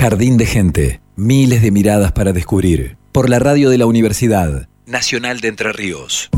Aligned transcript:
Jardín 0.00 0.38
de 0.38 0.46
Gente, 0.46 1.00
miles 1.14 1.60
de 1.60 1.70
miradas 1.70 2.10
para 2.10 2.32
descubrir. 2.32 2.96
Por 3.12 3.28
la 3.28 3.38
radio 3.38 3.68
de 3.68 3.76
la 3.76 3.84
Universidad 3.84 4.66
Nacional 4.86 5.40
de 5.40 5.48
Entre 5.48 5.74
Ríos. 5.74 6.30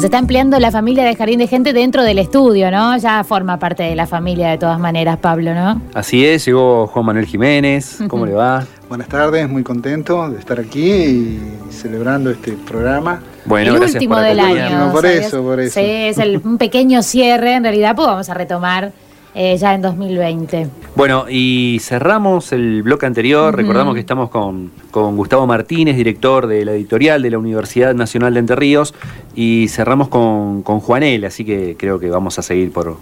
se 0.00 0.06
está 0.06 0.18
empleando 0.18 0.58
la 0.58 0.70
familia 0.70 1.04
de 1.04 1.14
Jardín 1.14 1.38
de 1.38 1.46
Gente 1.46 1.74
dentro 1.74 2.02
del 2.02 2.18
estudio, 2.18 2.70
¿no? 2.70 2.96
Ya 2.96 3.22
forma 3.22 3.58
parte 3.58 3.82
de 3.82 3.94
la 3.94 4.06
familia 4.06 4.48
de 4.48 4.56
todas 4.56 4.78
maneras, 4.78 5.18
Pablo, 5.18 5.54
¿no? 5.54 5.80
Así 5.92 6.24
es, 6.24 6.46
llegó 6.46 6.86
Juan 6.86 7.04
Manuel 7.04 7.26
Jiménez. 7.26 7.98
¿Cómo 8.08 8.24
le 8.26 8.32
va? 8.32 8.66
Buenas 8.90 9.06
tardes, 9.06 9.48
muy 9.48 9.62
contento 9.62 10.28
de 10.28 10.40
estar 10.40 10.58
aquí 10.58 10.90
y 10.90 11.40
celebrando 11.70 12.28
este 12.28 12.54
programa. 12.54 13.22
Bueno, 13.44 13.76
el 13.76 13.82
último 13.82 14.18
del 14.18 14.40
año. 14.40 14.90
por 14.90 15.06
eso, 15.06 15.44
por 15.44 15.60
eso. 15.60 15.78
Sí, 15.78 15.86
es 15.86 16.18
un 16.18 16.58
pequeño 16.58 17.00
cierre, 17.04 17.54
en 17.54 17.62
realidad, 17.62 17.94
pues 17.94 18.08
vamos 18.08 18.28
a 18.28 18.34
retomar 18.34 18.90
eh, 19.32 19.56
ya 19.56 19.74
en 19.74 19.82
2020. 19.82 20.66
Bueno, 20.96 21.26
y 21.30 21.78
cerramos 21.80 22.50
el 22.50 22.82
bloque 22.82 23.06
anterior. 23.06 23.54
Recordamos 23.54 23.94
que 23.94 24.00
estamos 24.00 24.28
con, 24.28 24.72
Gustavo 24.90 25.46
Martínez, 25.46 25.94
director 25.94 26.48
de 26.48 26.64
la 26.64 26.72
editorial 26.72 27.22
de 27.22 27.30
la 27.30 27.38
Universidad 27.38 27.94
Nacional 27.94 28.34
de 28.34 28.40
Entre 28.40 28.56
Ríos, 28.56 28.92
y 29.36 29.68
cerramos 29.68 30.08
con, 30.08 30.62
con 30.62 30.80
Juanel, 30.80 31.24
así 31.26 31.44
que 31.44 31.76
creo 31.78 32.00
que 32.00 32.10
vamos 32.10 32.40
a 32.40 32.42
seguir 32.42 32.72
por, 32.72 32.96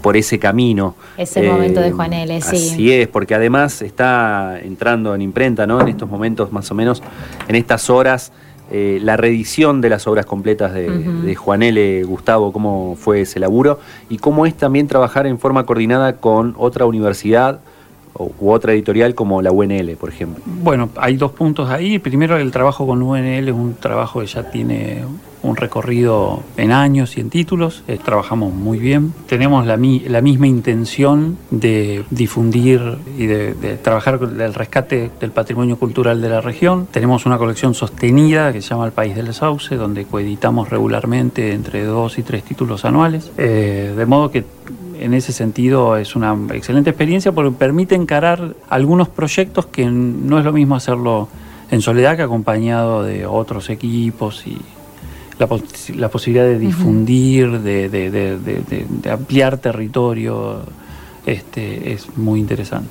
por 0.00 0.16
ese 0.16 0.38
camino. 0.38 0.94
Es 1.16 1.36
el 1.36 1.50
momento 1.50 1.80
de 1.80 1.88
eh, 1.88 1.92
Juanel, 1.92 2.42
sí. 2.42 2.56
Así 2.56 2.92
es, 2.92 3.08
porque 3.08 3.34
además 3.34 3.82
está 3.82 4.58
entrando 4.60 5.14
en 5.14 5.22
imprenta, 5.22 5.66
¿no? 5.66 5.80
En 5.80 5.88
estos 5.88 6.08
momentos, 6.08 6.52
más 6.52 6.70
o 6.70 6.74
menos, 6.74 7.02
en 7.48 7.54
estas 7.56 7.90
horas. 7.90 8.32
Eh, 8.70 8.98
la 9.00 9.16
reedición 9.16 9.80
de 9.80 9.88
las 9.88 10.06
obras 10.06 10.26
completas 10.26 10.74
de, 10.74 11.34
Juan 11.34 11.62
L. 11.62 12.04
Gustavo, 12.04 12.52
cómo 12.52 12.96
fue 13.00 13.22
ese 13.22 13.40
laburo 13.40 13.80
y 14.10 14.18
cómo 14.18 14.44
es 14.44 14.54
también 14.54 14.86
trabajar 14.88 15.26
en 15.26 15.38
forma 15.38 15.64
coordinada 15.64 16.16
con 16.16 16.54
otra 16.58 16.84
universidad 16.84 17.60
u 18.14 18.50
otra 18.50 18.74
editorial 18.74 19.14
como 19.14 19.40
la 19.40 19.52
UNL, 19.52 19.96
por 19.96 20.10
ejemplo. 20.10 20.42
Bueno, 20.44 20.90
hay 20.96 21.16
dos 21.16 21.32
puntos 21.32 21.70
ahí. 21.70 21.98
Primero, 21.98 22.36
el 22.36 22.50
trabajo 22.50 22.86
con 22.86 23.02
UNL 23.02 23.48
es 23.48 23.54
un 23.54 23.74
trabajo 23.74 24.20
que 24.20 24.26
ya 24.26 24.50
tiene 24.50 25.02
un 25.42 25.56
recorrido 25.56 26.42
en 26.56 26.72
años 26.72 27.16
y 27.16 27.20
en 27.20 27.30
títulos, 27.30 27.82
eh, 27.88 27.98
trabajamos 28.02 28.52
muy 28.52 28.78
bien. 28.78 29.12
Tenemos 29.26 29.66
la, 29.66 29.76
la, 29.76 30.20
misma 30.20 30.46
intención 30.46 31.38
de 31.50 32.04
difundir 32.10 32.98
y 33.16 33.26
de, 33.26 33.78
trabajar 33.82 34.18
con 34.18 34.40
el 34.40 34.54
rescate 34.54 35.10
del 35.20 35.30
patrimonio 35.30 35.78
cultural 35.78 36.20
de 36.20 36.28
la 36.28 36.40
región. 36.40 36.86
Tenemos 36.90 37.26
una 37.26 37.38
colección 37.38 37.74
sostenida 37.74 38.52
que 38.52 38.62
se 38.62 38.70
llama 38.70 38.86
El 38.86 38.92
País 38.92 39.14
del 39.14 39.32
Sauce, 39.32 39.76
donde 39.76 40.04
coeditamos 40.04 40.70
regularmente 40.70 41.52
entre 41.52 41.84
dos 41.84 42.18
y 42.18 42.22
tres 42.22 42.42
títulos 42.42 42.84
anuales. 42.84 43.30
Eh, 43.38 43.94
de 43.96 44.06
modo 44.06 44.30
que 44.30 44.44
en 45.00 45.14
ese 45.14 45.32
sentido 45.32 45.96
es 45.96 46.16
una 46.16 46.36
excelente 46.52 46.90
experiencia 46.90 47.32
porque 47.32 47.52
permite 47.56 47.94
encarar 47.94 48.54
algunos 48.68 49.08
proyectos 49.08 49.66
que 49.66 49.86
no 49.86 50.38
es 50.38 50.44
lo 50.44 50.52
mismo 50.52 50.74
hacerlo 50.74 51.28
en 51.70 51.82
soledad 51.82 52.16
que 52.16 52.22
acompañado 52.22 53.02
de 53.02 53.26
otros 53.26 53.70
equipos 53.70 54.46
y 54.46 54.58
la, 55.38 56.08
posibilidad 56.08 56.44
de 56.44 56.58
difundir, 56.58 57.60
de, 57.60 58.86
ampliar 59.10 59.58
territorio, 59.58 60.62
este, 61.26 61.92
es 61.92 62.16
muy 62.16 62.40
interesante. 62.40 62.90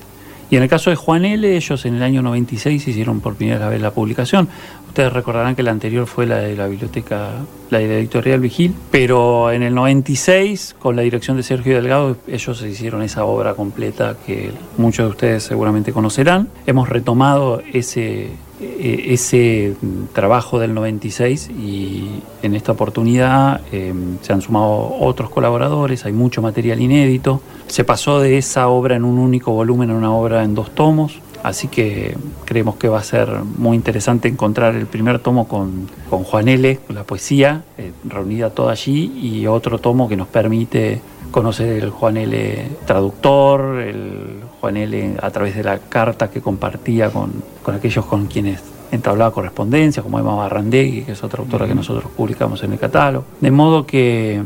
Y 0.49 0.55
en 0.55 0.63
el 0.63 0.69
caso 0.69 0.89
de 0.89 0.95
Juan 0.95 1.25
L., 1.25 1.55
ellos 1.55 1.85
en 1.85 1.95
el 1.95 2.03
año 2.03 2.21
96 2.21 2.87
hicieron 2.87 3.19
por 3.19 3.35
primera 3.35 3.67
vez 3.67 3.81
la 3.81 3.91
publicación. 3.91 4.47
Ustedes 4.87 5.13
recordarán 5.13 5.55
que 5.55 5.63
la 5.63 5.71
anterior 5.71 6.07
fue 6.07 6.25
la 6.25 6.37
de 6.37 6.55
la 6.55 6.67
biblioteca, 6.67 7.33
la 7.69 7.77
de 7.79 7.87
la 7.87 7.93
editorial 7.95 8.39
Vigil, 8.39 8.73
pero 8.89 9.51
en 9.51 9.61
el 9.61 9.75
96, 9.75 10.75
con 10.79 10.95
la 10.95 11.03
dirección 11.03 11.37
de 11.37 11.43
Sergio 11.43 11.75
Delgado, 11.75 12.17
ellos 12.27 12.61
hicieron 12.63 13.03
esa 13.03 13.25
obra 13.25 13.53
completa 13.53 14.15
que 14.25 14.51
muchos 14.77 15.05
de 15.05 15.09
ustedes 15.11 15.43
seguramente 15.43 15.93
conocerán. 15.93 16.47
Hemos 16.65 16.89
retomado 16.89 17.61
ese, 17.73 18.31
e, 18.59 19.13
ese 19.13 19.75
trabajo 20.13 20.57
del 20.57 20.73
96 20.73 21.51
y 21.51 22.21
en 22.41 22.55
esta 22.55 22.71
oportunidad 22.71 23.61
em, 23.71 24.17
se 24.21 24.33
han 24.33 24.41
sumado 24.41 24.95
otros 24.99 25.29
colaboradores, 25.29 26.05
hay 26.05 26.13
mucho 26.13 26.41
material 26.41 26.81
inédito. 26.81 27.41
Se 27.67 27.83
pasó 27.83 28.19
de 28.19 28.39
esa 28.39 28.67
obra 28.67 28.95
en 28.95 29.03
un 29.03 29.19
único 29.19 29.51
volumen 29.51 29.91
a 29.91 29.95
una 29.95 30.11
obra 30.11 30.43
en 30.43 30.55
dos 30.55 30.71
tomos, 30.73 31.19
así 31.43 31.67
que 31.67 32.17
creemos 32.45 32.75
que 32.75 32.87
va 32.87 32.99
a 32.99 33.03
ser 33.03 33.29
muy 33.57 33.75
interesante 33.75 34.27
encontrar 34.27 34.75
el 34.75 34.85
primer 34.85 35.19
tomo 35.19 35.47
con, 35.47 35.89
con 36.09 36.23
Juan 36.23 36.47
L., 36.47 36.79
la 36.89 37.03
poesía, 37.03 37.63
eh, 37.77 37.91
reunida 38.05 38.49
toda 38.49 38.71
allí, 38.71 39.11
y 39.21 39.47
otro 39.47 39.79
tomo 39.79 40.07
que 40.07 40.17
nos 40.17 40.27
permite 40.27 41.01
conocer 41.31 41.83
el 41.83 41.89
Juan 41.89 42.17
L. 42.17 42.67
traductor, 42.85 43.79
el 43.79 44.41
Juan 44.59 44.77
L. 44.77 45.15
a 45.21 45.29
través 45.29 45.55
de 45.55 45.63
la 45.63 45.79
carta 45.79 46.29
que 46.29 46.41
compartía 46.41 47.09
con, 47.09 47.31
aquellos 47.73 48.05
con 48.05 48.27
quienes 48.27 48.63
entablaba 48.91 49.31
correspondencia, 49.31 50.01
como 50.01 50.19
Emma 50.19 50.35
Barrandegui, 50.35 51.03
que 51.03 51.11
es 51.11 51.23
otra 51.23 51.41
autora 51.41 51.67
que 51.67 51.75
nosotros 51.75 52.11
publicamos 52.15 52.63
en 52.63 52.73
el 52.73 52.79
catálogo. 52.79 53.25
De 53.41 53.51
modo 53.51 53.85
que, 53.85 54.41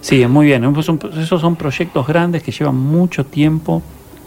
sí, 0.00 0.26
muy 0.26 0.46
bien. 0.46 0.64
Esos 0.64 1.40
son 1.40 1.56
proyectos 1.56 2.06
grandes 2.06 2.42
que 2.42 2.52
llevan 2.52 2.76
mucho 2.76 3.26
tiempo, 3.26 3.82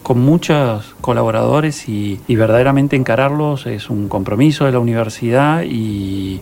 con 0.05 0.19
muchos 0.19 0.95
colaboradores 1.01 1.89
y, 1.89 2.19
verdaderamente 2.27 2.95
encararlos 2.95 3.65
es 3.65 3.89
un 3.89 4.07
compromiso 4.07 4.65
de 4.65 4.71
la 4.71 4.77
universidad 4.77 5.63
y, 5.63 6.41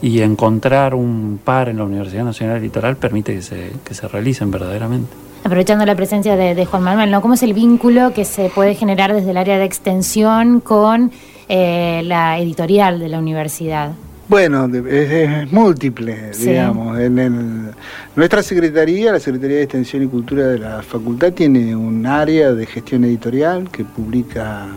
encontrar 0.00 0.94
un 0.94 1.40
par 1.42 1.68
en 1.68 1.78
la 1.78 1.84
Universidad 1.84 2.22
Nacional 2.22 2.62
Litoral 2.62 2.96
permite 2.96 3.34
que 3.34 3.42
se, 3.42 3.72
que 3.84 3.94
se 3.94 4.06
realicen 4.06 4.52
verdaderamente 4.52 5.10
aprovechando 5.42 5.84
la 5.84 5.96
presencia 5.96 6.36
de, 6.36 6.64
Juan 6.66 6.84
Manuel, 6.84 7.10
¿no? 7.10 7.20
¿Cómo 7.20 7.34
es 7.34 7.42
el 7.42 7.52
vínculo 7.52 8.12
que 8.14 8.24
se 8.24 8.48
puede 8.50 8.76
generar 8.76 9.12
desde 9.12 9.32
el 9.32 9.38
área 9.38 9.58
de 9.58 9.64
extensión 9.64 10.60
con 10.60 11.10
eh, 11.48 12.02
la 12.04 12.38
editorial 12.38 13.00
de 13.00 13.08
la 13.08 13.18
universidad? 13.18 13.92
Bueno, 14.30 14.70
es, 14.88 15.50
múltiple, 15.50 16.30
digamos. 16.38 16.96
En 17.00 17.72
nuestra 18.14 18.44
secretaría, 18.44 19.10
la 19.10 19.18
Secretaría 19.18 19.56
de 19.56 19.64
Extensión 19.64 20.04
y 20.04 20.06
Cultura 20.06 20.46
de 20.46 20.56
la 20.56 20.82
Facultad, 20.84 21.32
tiene 21.32 21.74
un 21.74 22.06
área 22.06 22.52
de 22.52 22.64
gestión 22.64 23.02
editorial 23.02 23.68
que 23.72 23.84
publica 23.84 24.68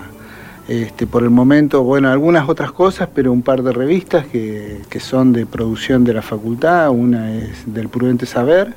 este, 0.67 1.05
por 1.05 1.21
el 1.21 1.29
momento, 1.29 1.83
bueno, 1.83 2.09
algunas 2.09 2.49
otras 2.49 2.71
cosas, 2.71 3.09
pero 3.13 3.31
un 3.31 3.43
par 3.43 3.61
de 3.61 3.73
revistas 3.73 4.25
que, 4.25 4.81
que 4.89 4.99
son 4.99 5.33
de 5.33 5.45
producción 5.45 6.03
de 6.03 6.15
la 6.15 6.23
facultad. 6.23 6.89
Una 6.89 7.35
es 7.35 7.71
del 7.71 7.89
Prudente 7.89 8.25
Saber, 8.25 8.73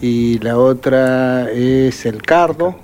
y 0.00 0.38
la 0.38 0.58
otra 0.58 1.50
es 1.50 2.06
El 2.06 2.22
Cardo. 2.22 2.83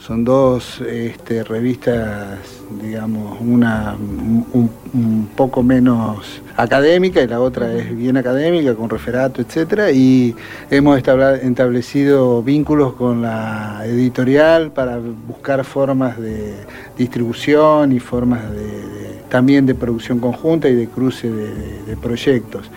Son 0.00 0.24
dos 0.24 0.80
este, 0.80 1.44
revistas, 1.44 2.38
digamos, 2.82 3.38
una 3.38 3.94
un, 3.98 5.28
poco 5.36 5.62
menos 5.62 6.40
académica 6.56 7.20
y 7.22 7.28
la 7.28 7.40
otra 7.40 7.72
es 7.74 7.94
bien 7.94 8.16
académica, 8.16 8.74
con 8.74 8.88
referato, 8.88 9.42
etc. 9.42 9.92
Y 9.94 10.34
hemos 10.70 10.98
establecido 10.98 12.42
vínculos 12.42 12.94
con 12.94 13.20
la 13.20 13.82
editorial 13.84 14.72
para 14.72 14.98
buscar 14.98 15.64
formas 15.64 16.18
de 16.18 16.54
distribución 16.96 17.92
y 17.92 18.00
formas 18.00 18.50
de 18.50 18.99
también 19.30 19.64
de 19.64 19.74
producción 19.74 20.18
conjunta 20.18 20.68
y 20.68 20.74
de 20.74 20.88
cruce 20.88 21.30
de, 21.30 21.96
proyectos. 21.96 22.70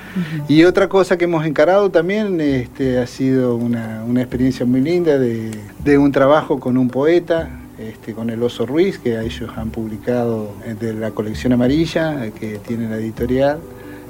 Y 0.48 0.64
otra 0.64 0.88
cosa 0.88 1.18
que 1.18 1.26
hemos 1.26 1.46
encarado 1.46 1.90
también 1.90 2.40
este, 2.40 3.00
ha 3.00 3.08
sido 3.08 3.56
una, 3.56 4.04
experiencia 4.22 4.66
muy 4.66 4.82
linda 4.82 5.18
de, 5.18 5.98
un 5.98 6.12
trabajo 6.12 6.60
con 6.60 6.78
un 6.78 6.90
poeta, 6.90 7.50
este, 7.78 8.14
con 8.14 8.30
el 8.30 8.42
Oso 8.42 8.66
Ruiz, 8.66 9.00
que 9.00 9.20
ellos 9.20 9.50
han 9.56 9.72
publicado 9.72 10.54
eh, 10.66 10.76
de 10.80 10.94
la 10.94 11.12
colección 11.12 11.54
amarilla 11.54 12.30
que 12.32 12.60
tiene 12.60 12.88
la 12.90 12.98
editorial. 12.98 13.60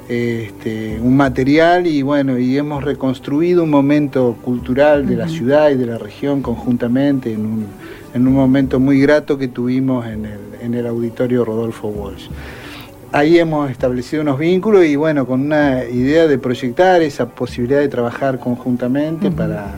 Este, 0.08 1.00
un 1.00 1.16
material 1.16 1.86
y 1.86 2.02
bueno, 2.02 2.38
y 2.38 2.58
hemos 2.58 2.84
reconstruido 2.84 3.62
un 3.64 3.70
momento 3.70 4.36
cultural 4.42 5.06
de 5.06 5.16
la 5.16 5.28
ciudad 5.28 5.70
y 5.70 5.76
de 5.76 5.86
la 5.86 5.96
región 5.96 6.42
conjuntamente 6.42 7.32
en 7.32 7.46
un, 7.46 7.66
en 8.12 8.26
un 8.26 8.34
momento 8.34 8.78
muy 8.78 9.00
grato 9.00 9.38
que 9.38 9.48
tuvimos 9.48 10.06
en 10.06 10.26
el, 10.26 10.40
en 10.60 10.74
el 10.74 10.86
auditorio 10.86 11.42
Rodolfo 11.44 11.88
Walsh. 11.88 12.28
Ahí 13.12 13.38
hemos 13.38 13.70
establecido 13.70 14.22
unos 14.22 14.38
vínculos 14.38 14.84
y 14.84 14.96
bueno, 14.96 15.24
con 15.24 15.40
una 15.40 15.84
idea 15.84 16.26
de 16.26 16.36
proyectar 16.36 17.00
esa 17.00 17.28
posibilidad 17.28 17.80
de 17.80 17.88
trabajar 17.88 18.38
conjuntamente 18.40 19.30
para 19.30 19.76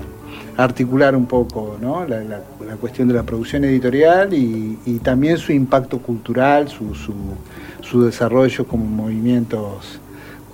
articular 0.56 1.14
un 1.14 1.26
poco 1.26 1.76
la, 2.08 2.76
cuestión 2.80 3.08
de 3.08 3.14
la 3.14 3.22
producción 3.22 3.64
editorial 3.64 4.32
y, 4.32 5.00
también 5.02 5.36
su 5.38 5.52
impacto 5.52 5.98
cultural, 5.98 6.68
su, 6.68 6.94
su, 6.94 8.02
desarrollo 8.02 8.66
como 8.66 8.86
movimientos 8.86 10.00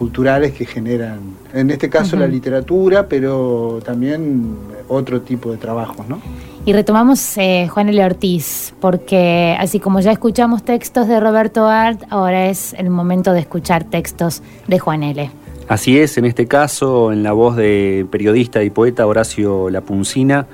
culturales 0.03 0.51
que 0.51 0.67
generan, 0.67 1.21
en 1.55 1.71
este 1.71 1.89
caso 1.89 2.17
la 2.17 2.27
literatura, 2.27 3.07
pero 3.07 3.79
también 3.85 4.57
otro 4.89 5.21
tipo 5.21 5.53
de 5.53 5.59
trabajos, 5.59 6.09
¿no? 6.09 6.21
Y 6.67 6.73
retomamos 6.73 7.39
eh, 7.39 7.69
Juan 7.69 7.89
L. 7.89 8.05
Ortiz, 8.05 8.75
porque 8.81 9.57
así 9.61 9.79
como 9.79 10.01
ya 10.01 10.11
escuchamos 10.11 10.65
textos 10.65 11.07
de 11.07 11.21
Roberto 11.21 11.69
Art, 11.69 12.03
ahora 12.11 12.47
es 12.47 12.73
el 12.73 12.91
momento 12.91 13.33
de 13.33 13.39
escuchar 13.39 13.85
textos 13.85 14.43
de 14.67 14.81
Juan 14.81 15.05
L. 15.05 15.31
Así 15.69 15.97
es, 16.01 16.19
en 16.19 16.25
este 16.25 16.49
caso, 16.49 17.13
en 17.13 17.23
la 17.23 17.33
voz 17.33 17.55
de 17.55 18.05
periodista 18.11 18.65
y 18.65 18.71
poeta 18.71 19.07
Horacio 19.07 19.71
Lapuncina, 19.71 20.49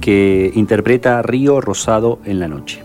que 0.00 0.52
interpreta 0.54 1.22
Río 1.22 1.60
Rosado 1.60 2.20
en 2.24 2.38
la 2.38 2.46
noche. 2.46 2.84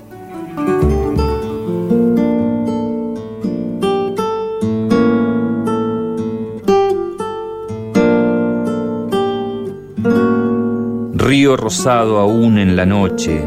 Río 11.47 11.55
rosado 11.55 12.17
aún 12.17 12.57
en 12.57 12.75
la 12.75 12.85
noche, 12.85 13.41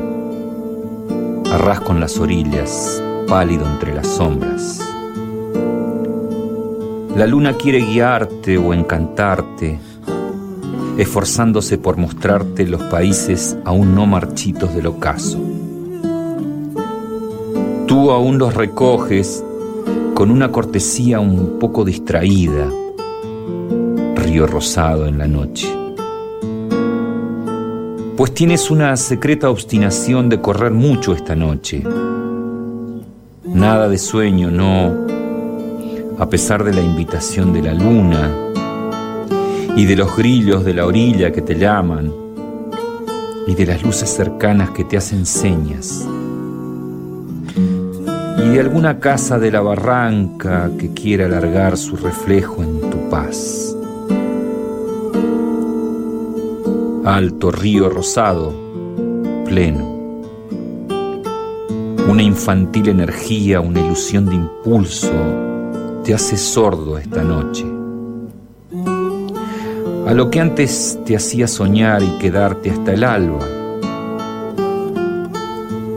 arras 1.53 1.81
con 1.81 2.01
las 2.01 2.17
orillas, 2.17 3.03
pálido 3.29 3.67
entre 3.67 3.95
las 3.95 4.07
sombras. 4.07 4.81
La 7.15 7.27
luna 7.27 7.59
quiere 7.59 7.81
guiarte 7.81 8.57
o 8.57 8.73
encantarte, 8.73 9.79
esforzándose 10.97 11.77
por 11.77 11.99
mostrarte 11.99 12.67
los 12.67 12.83
países 12.85 13.59
aún 13.67 13.95
no 13.95 14.07
marchitos 14.07 14.75
del 14.75 14.87
ocaso. 14.87 15.39
Tú 17.87 18.13
aún 18.13 18.39
los 18.39 18.55
recoges 18.55 19.45
con 20.15 20.31
una 20.31 20.51
cortesía 20.51 21.21
un 21.21 21.59
poco 21.59 21.85
distraída, 21.85 22.67
río 24.15 24.47
rosado 24.47 25.07
en 25.07 25.19
la 25.19 25.27
noche. 25.27 25.80
Pues 28.21 28.35
tienes 28.35 28.71
una 28.71 28.95
secreta 28.99 29.49
obstinación 29.49 30.29
de 30.29 30.43
correr 30.43 30.73
mucho 30.73 31.15
esta 31.15 31.35
noche. 31.35 31.83
Nada 33.45 33.89
de 33.89 33.97
sueño, 33.97 34.51
no, 34.51 35.07
a 36.19 36.29
pesar 36.29 36.63
de 36.63 36.75
la 36.75 36.83
invitación 36.83 37.55
de 37.55 37.63
la 37.63 37.73
luna 37.73 38.31
y 39.75 39.87
de 39.87 39.97
los 39.97 40.15
grillos 40.15 40.67
de 40.67 40.75
la 40.75 40.85
orilla 40.85 41.33
que 41.33 41.41
te 41.41 41.55
llaman 41.55 42.13
y 43.47 43.55
de 43.55 43.65
las 43.65 43.83
luces 43.83 44.11
cercanas 44.11 44.69
que 44.69 44.85
te 44.85 44.99
hacen 44.99 45.25
señas 45.25 46.07
y 47.57 48.49
de 48.51 48.61
alguna 48.61 49.01
casa 49.01 49.39
de 49.39 49.51
la 49.51 49.63
barranca 49.63 50.71
que 50.79 50.93
quiera 50.93 51.25
alargar 51.25 51.79
su 51.79 51.97
reflejo 51.97 52.63
en 52.63 52.81
tu 52.91 53.09
paz. 53.09 53.70
Alto 57.11 57.51
río 57.51 57.91
rosado, 57.91 58.55
pleno. 59.45 59.85
Una 62.09 62.23
infantil 62.23 62.89
energía, 62.89 63.61
una 63.61 63.81
ilusión 63.81 64.27
de 64.27 64.37
impulso 64.37 65.11
te 66.05 66.15
hace 66.15 66.37
sordo 66.37 66.99
esta 66.99 67.25
noche. 67.25 67.67
A 70.07 70.15
lo 70.15 70.31
que 70.31 70.39
antes 70.39 71.01
te 71.05 71.17
hacía 71.17 71.49
soñar 71.49 72.01
y 72.05 72.17
quedarte 72.19 72.71
hasta 72.71 72.95
el 72.95 73.03
alba 73.03 73.45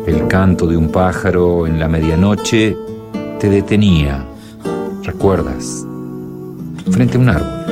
el 0.07 0.27
canto 0.27 0.65
de 0.65 0.77
un 0.77 0.89
pájaro 0.89 1.67
en 1.67 1.79
la 1.79 1.87
medianoche 1.87 2.75
te 3.39 3.49
detenía, 3.51 4.25
recuerdas, 5.03 5.85
frente 6.89 7.17
a 7.17 7.19
un 7.19 7.29
árbol. 7.29 7.62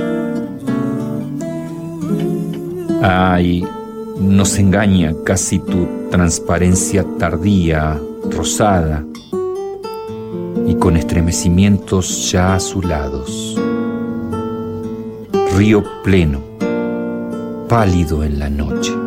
Ay, 3.02 3.66
nos 4.20 4.60
engaña 4.60 5.16
casi 5.26 5.58
tu 5.58 5.88
transparencia 6.12 7.04
tardía, 7.18 8.00
rosada, 8.30 9.04
y 10.68 10.76
con 10.76 10.96
estremecimientos 10.98 12.32
ya 12.32 12.54
azulados. 12.56 13.60
Río 15.58 15.84
pleno, 16.04 16.42
pálido 17.68 18.24
en 18.24 18.38
la 18.40 18.50
noche. 18.50 19.01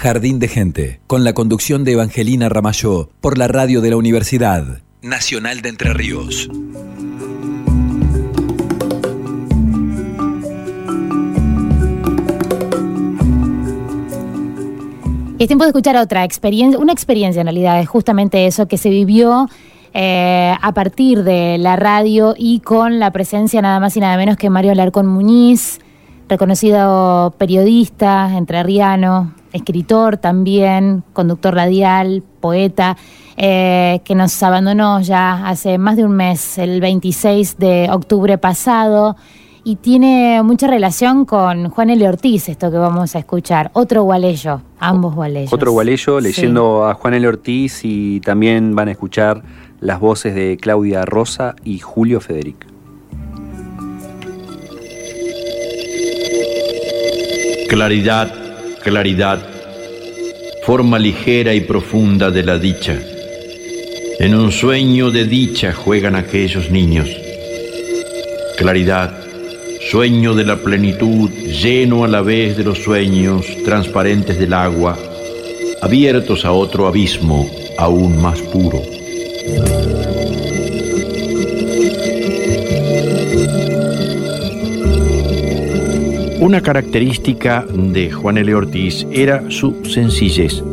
Jardín 0.00 0.38
de 0.38 0.48
Gente, 0.48 0.98
con 1.06 1.24
la 1.24 1.34
conducción 1.34 1.84
de 1.84 1.92
Evangelina 1.92 2.48
Ramayó, 2.48 3.10
por 3.20 3.36
la 3.36 3.48
radio 3.48 3.82
de 3.82 3.90
la 3.90 3.98
Universidad 3.98 4.80
Nacional 5.02 5.60
de 5.60 5.68
Entre 5.68 5.92
Ríos. 5.92 6.48
Es 15.38 15.46
tiempo 15.46 15.64
de 15.64 15.68
escuchar 15.68 15.98
otra 15.98 16.24
experiencia, 16.24 16.78
una 16.78 16.94
experiencia 16.94 17.40
en 17.40 17.48
realidad, 17.48 17.78
es 17.78 17.88
justamente 17.90 18.46
eso 18.46 18.68
que 18.68 18.78
se 18.78 18.88
vivió 18.88 19.50
eh, 19.92 20.54
a 20.62 20.72
partir 20.72 21.24
de 21.24 21.58
la 21.58 21.76
radio 21.76 22.34
y 22.38 22.60
con 22.60 23.00
la 23.00 23.10
presencia 23.10 23.60
nada 23.60 23.80
más 23.80 23.98
y 23.98 24.00
nada 24.00 24.16
menos 24.16 24.38
que 24.38 24.48
Mario 24.48 24.72
Alarcón 24.72 25.06
Muñiz, 25.06 25.78
reconocido 26.26 27.34
periodista 27.36 28.34
entrerriano, 28.34 29.34
escritor 29.52 30.16
también, 30.16 31.02
conductor 31.12 31.54
radial, 31.54 32.22
poeta, 32.40 32.96
eh, 33.36 34.00
que 34.04 34.14
nos 34.14 34.42
abandonó 34.42 35.00
ya 35.00 35.46
hace 35.46 35.78
más 35.78 35.96
de 35.96 36.04
un 36.04 36.12
mes, 36.12 36.58
el 36.58 36.80
26 36.80 37.58
de 37.58 37.88
octubre 37.90 38.38
pasado, 38.38 39.16
y 39.62 39.76
tiene 39.76 40.42
mucha 40.42 40.66
relación 40.66 41.24
con 41.24 41.68
Juan 41.68 41.90
L. 41.90 42.08
Ortiz, 42.08 42.48
esto 42.48 42.70
que 42.70 42.78
vamos 42.78 43.14
a 43.14 43.18
escuchar, 43.18 43.70
otro 43.74 44.02
gualeyo, 44.02 44.62
ambos 44.78 45.14
gualeyos. 45.14 45.52
Otro 45.52 45.72
gualeyo, 45.72 46.20
leyendo 46.20 46.86
a 46.86 46.94
Juan 46.94 47.14
L. 47.14 47.28
Ortiz 47.28 47.80
y 47.84 48.20
también 48.20 48.74
van 48.74 48.88
a 48.88 48.92
escuchar 48.92 49.42
las 49.80 50.00
voces 50.00 50.34
de 50.34 50.56
Claudia 50.60 51.04
Rosa 51.04 51.54
y 51.64 51.78
Julio 51.78 52.20
Federic. 52.20 52.66
Claridad 57.68 58.49
claridad, 58.82 59.40
forma 60.62 60.98
ligera 60.98 61.54
y 61.54 61.60
profunda 61.60 62.30
de 62.30 62.42
la 62.42 62.58
dicha. 62.58 62.98
En 64.18 64.34
un 64.34 64.52
sueño 64.52 65.10
de 65.10 65.24
dicha 65.24 65.72
juegan 65.72 66.14
aquellos 66.14 66.70
niños. 66.70 67.08
Claridad, 68.56 69.18
sueño 69.90 70.34
de 70.34 70.44
la 70.44 70.56
plenitud, 70.56 71.30
lleno 71.30 72.04
a 72.04 72.08
la 72.08 72.22
vez 72.22 72.56
de 72.56 72.64
los 72.64 72.78
sueños 72.78 73.46
transparentes 73.64 74.38
del 74.38 74.52
agua, 74.52 74.98
abiertos 75.82 76.44
a 76.44 76.52
otro 76.52 76.86
abismo 76.86 77.50
aún 77.78 78.20
más 78.20 78.40
puro. 78.40 78.82
Una 86.40 86.62
característica 86.62 87.66
de 87.70 88.10
Juan 88.10 88.38
L. 88.38 88.54
Ortiz 88.54 89.06
era 89.12 89.44
su 89.50 89.84
sencillez. 89.84 90.64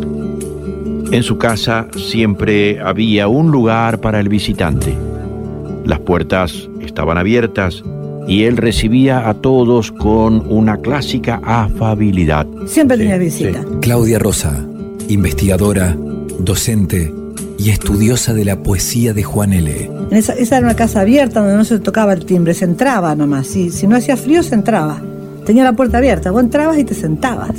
En 1.11 1.23
su 1.23 1.37
casa 1.37 1.89
siempre 1.97 2.79
había 2.79 3.27
un 3.27 3.51
lugar 3.51 3.99
para 3.99 4.21
el 4.21 4.29
visitante. 4.29 4.95
Las 5.83 5.99
puertas 5.99 6.69
estaban 6.79 7.17
abiertas 7.17 7.83
y 8.29 8.43
él 8.43 8.55
recibía 8.55 9.27
a 9.27 9.33
todos 9.33 9.91
con 9.91 10.41
una 10.49 10.77
clásica 10.77 11.41
afabilidad. 11.43 12.47
Siempre 12.65 12.97
tenía 12.97 13.17
visita. 13.17 13.61
Claudia 13.81 14.19
Rosa, 14.19 14.65
investigadora, 15.09 15.97
docente 16.39 17.13
y 17.59 17.71
estudiosa 17.71 18.33
de 18.33 18.45
la 18.45 18.63
poesía 18.63 19.13
de 19.13 19.23
Juan 19.23 19.51
L. 19.51 19.91
esa, 20.11 20.33
era 20.33 20.59
una 20.59 20.77
casa 20.77 21.01
abierta 21.01 21.41
donde 21.41 21.57
no 21.57 21.65
se 21.65 21.79
tocaba 21.79 22.13
el 22.13 22.23
timbre, 22.23 22.53
se 22.53 22.63
entraba 22.63 23.15
nomás. 23.15 23.47
Si, 23.47 23.69
si 23.69 23.85
no 23.85 23.97
hacía 23.97 24.15
frío, 24.15 24.41
se 24.43 24.55
entraba 24.55 25.01
tenía 25.47 25.63
la 25.63 25.73
puerta 25.73 25.97
abierta, 25.99 26.29
vos 26.29 26.43
entrabas 26.43 26.77
y 26.77 26.83
te 26.83 26.93
sentabas. 26.93 27.55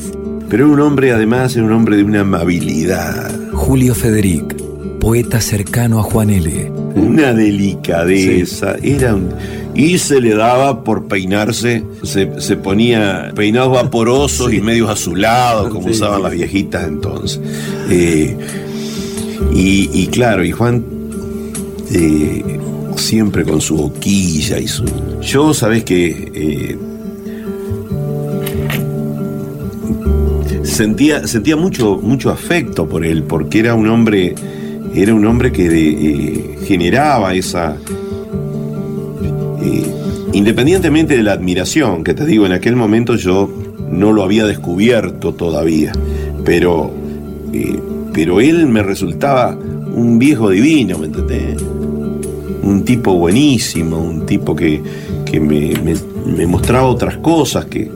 Pero 0.51 0.67
era 0.67 0.75
un 0.75 0.81
hombre, 0.81 1.11
además, 1.11 1.57
era 1.57 1.65
un 1.65 1.73
hombre 1.73 1.97
de 1.97 2.05
una 2.05 2.21
amabilidad. 2.21 3.31
Julio 3.55 3.95
Federic, 3.95 4.55
poeta 5.01 5.41
cercano 5.41 5.99
a 5.99 6.03
Juan 6.03 6.29
L. 6.29 6.71
Una 6.95 7.33
delicadeza, 7.33 8.77
era 8.83 9.17
Y 9.75 9.97
se 9.97 10.21
le 10.21 10.35
daba 10.35 10.85
por 10.85 11.09
peinarse, 11.09 11.83
se, 12.03 12.27
ponía 12.57 13.33
peinados 13.35 13.73
vaporosos 13.73 14.53
y 14.53 14.61
medios 14.61 14.91
azulados, 14.91 15.71
como 15.71 15.89
usaban 15.89 16.23
las 16.23 16.33
viejitas 16.33 16.87
entonces. 16.87 17.41
Eh, 17.89 18.37
y, 19.55 20.07
claro, 20.09 20.45
y 20.45 20.53
Juan 20.53 20.85
eh, 21.91 22.59
siempre 22.97 23.45
con 23.45 23.63
su 23.63 23.77
boquilla 23.77 24.59
y 24.59 24.69
su... 24.69 24.85
Yo, 25.23 25.55
sabes 25.55 25.85
que 25.85 26.31
eh, 26.35 26.79
sentía, 30.79 31.27
sentía 31.27 31.57
mucho, 31.57 31.99
mucho 32.01 32.31
afecto 32.31 32.89
por 32.89 33.05
él, 33.05 33.25
porque 33.25 33.59
era 33.59 33.75
un 33.75 33.89
hombre, 33.89 34.37
era 34.95 35.13
un 35.13 35.27
hombre 35.27 35.51
que 35.51 35.67
eh, 35.67 36.59
generaba 36.65 37.35
esa. 37.35 37.77
Eh, 39.61 39.87
independientemente 40.35 41.17
de 41.17 41.25
la 41.25 41.33
admiración, 41.33 42.05
que 42.05 42.15
te 42.15 42.25
digo, 42.25 42.47
en 42.47 42.53
aquel 42.53 42.77
momento 42.77 43.17
yo 43.17 43.51
no 43.91 44.13
lo 44.13 44.23
había 44.23 44.47
descubierto 44.47 45.35
todavía, 45.35 45.91
pero, 46.45 46.93
eh, 47.53 47.81
pero 48.13 48.41
él 48.41 48.67
me 48.69 48.85
resultaba 48.85 49.59
un 49.59 50.21
viejo 50.21 50.51
divino, 50.51 50.97
¿me 50.97 51.07
entendés? 51.07 51.61
Un 52.63 52.85
tipo 52.85 53.15
buenísimo, 53.15 53.99
un 53.99 54.27
tipo 54.27 54.55
que, 54.55 54.81
me 55.41 56.47
mostraba 56.47 56.87
otras 56.87 57.17
cosas 57.17 57.65
que, 57.65 57.91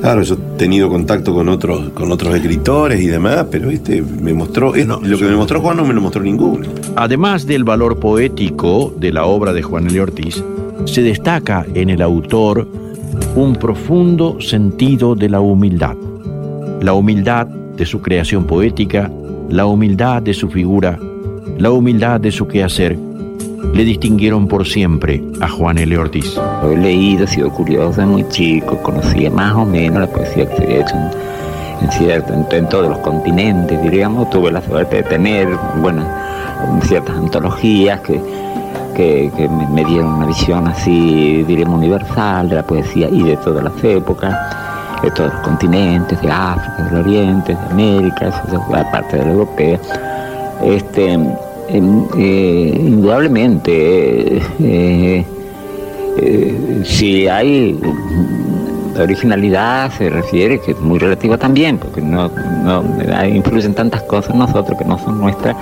Claro, 0.00 0.22
yo 0.22 0.34
he 0.34 0.58
tenido 0.58 0.88
contacto 0.88 1.34
con 1.34 1.48
otros, 1.48 1.90
con 1.90 2.12
otros 2.12 2.34
escritores 2.34 3.00
y 3.00 3.08
demás, 3.08 3.46
pero 3.50 3.70
este 3.70 4.00
me 4.02 4.32
mostró, 4.32 4.72
lo 4.74 5.18
que 5.18 5.24
me 5.24 5.36
mostró 5.36 5.60
Juan 5.60 5.76
no 5.76 5.84
me 5.84 5.92
lo 5.92 6.00
mostró 6.00 6.22
ninguno. 6.22 6.66
Además 6.96 7.46
del 7.46 7.64
valor 7.64 7.98
poético 7.98 8.94
de 8.96 9.12
la 9.12 9.24
obra 9.24 9.52
de 9.52 9.62
Juan 9.62 9.88
L. 9.88 10.00
Ortiz, 10.00 10.42
se 10.84 11.02
destaca 11.02 11.66
en 11.74 11.90
el 11.90 12.00
autor 12.00 12.66
un 13.34 13.56
profundo 13.56 14.40
sentido 14.40 15.14
de 15.14 15.28
la 15.28 15.40
humildad. 15.40 15.96
La 16.80 16.94
humildad 16.94 17.46
de 17.46 17.84
su 17.84 18.00
creación 18.00 18.44
poética, 18.44 19.10
la 19.50 19.66
humildad 19.66 20.22
de 20.22 20.34
su 20.34 20.48
figura, 20.48 20.98
la 21.58 21.72
humildad 21.72 22.20
de 22.20 22.30
su 22.30 22.46
quehacer 22.46 22.96
le 23.72 23.84
distinguieron 23.84 24.48
por 24.48 24.66
siempre 24.66 25.22
a 25.40 25.48
Juan 25.48 25.78
L. 25.78 25.96
Ortiz. 25.98 26.38
He 26.64 26.76
leído, 26.76 27.24
he 27.24 27.26
sido 27.26 27.50
curioso 27.50 28.02
muy 28.02 28.26
chico, 28.28 28.76
conocía 28.82 29.30
más 29.30 29.54
o 29.54 29.64
menos 29.64 30.00
la 30.00 30.06
poesía 30.06 30.48
que 30.48 30.56
se 30.56 30.62
había 30.64 30.80
hecho 30.80 30.94
en, 31.80 31.92
cierto, 31.92 32.32
en, 32.34 32.68
todos 32.68 32.88
los 32.88 32.98
continentes, 32.98 33.80
diríamos. 33.82 34.30
Tuve 34.30 34.50
la 34.50 34.62
suerte 34.62 34.96
de 34.96 35.02
tener, 35.04 35.48
bueno, 35.80 36.04
ciertas 36.82 37.16
antologías 37.16 38.00
que, 38.00 38.20
que, 38.96 39.48
me, 39.72 39.84
dieron 39.84 40.14
una 40.14 40.26
visión 40.26 40.66
así, 40.66 41.44
diríamos, 41.44 41.78
universal 41.78 42.48
de 42.48 42.56
la 42.56 42.62
poesía 42.62 43.08
y 43.08 43.22
de 43.22 43.36
todas 43.38 43.64
las 43.64 43.84
épocas 43.84 44.34
de 45.02 45.10
todos 45.12 45.32
los 45.32 45.42
continentes, 45.42 46.20
de 46.20 46.28
África, 46.28 46.82
del 46.90 47.00
Oriente, 47.06 47.54
de 47.54 47.66
América, 47.70 48.42
aparte 48.74 49.16
de 49.16 49.24
la 49.24 49.30
europea. 49.30 49.78
Este, 50.64 51.16
eh, 51.70 52.80
indudablemente, 52.80 54.38
eh, 54.38 55.24
eh, 56.18 56.82
si 56.84 57.28
hay 57.28 57.78
originalidad 58.98 59.92
se 59.92 60.08
refiere, 60.08 60.60
que 60.60 60.72
es 60.72 60.80
muy 60.80 60.98
relativa 60.98 61.36
también, 61.36 61.78
porque 61.78 62.00
no, 62.00 62.28
no 62.28 62.82
influyen 63.26 63.74
tantas 63.74 64.02
cosas 64.02 64.32
en 64.32 64.38
nosotros 64.38 64.78
que 64.78 64.84
no 64.84 64.98
son 64.98 65.20
nuestras, 65.20 65.56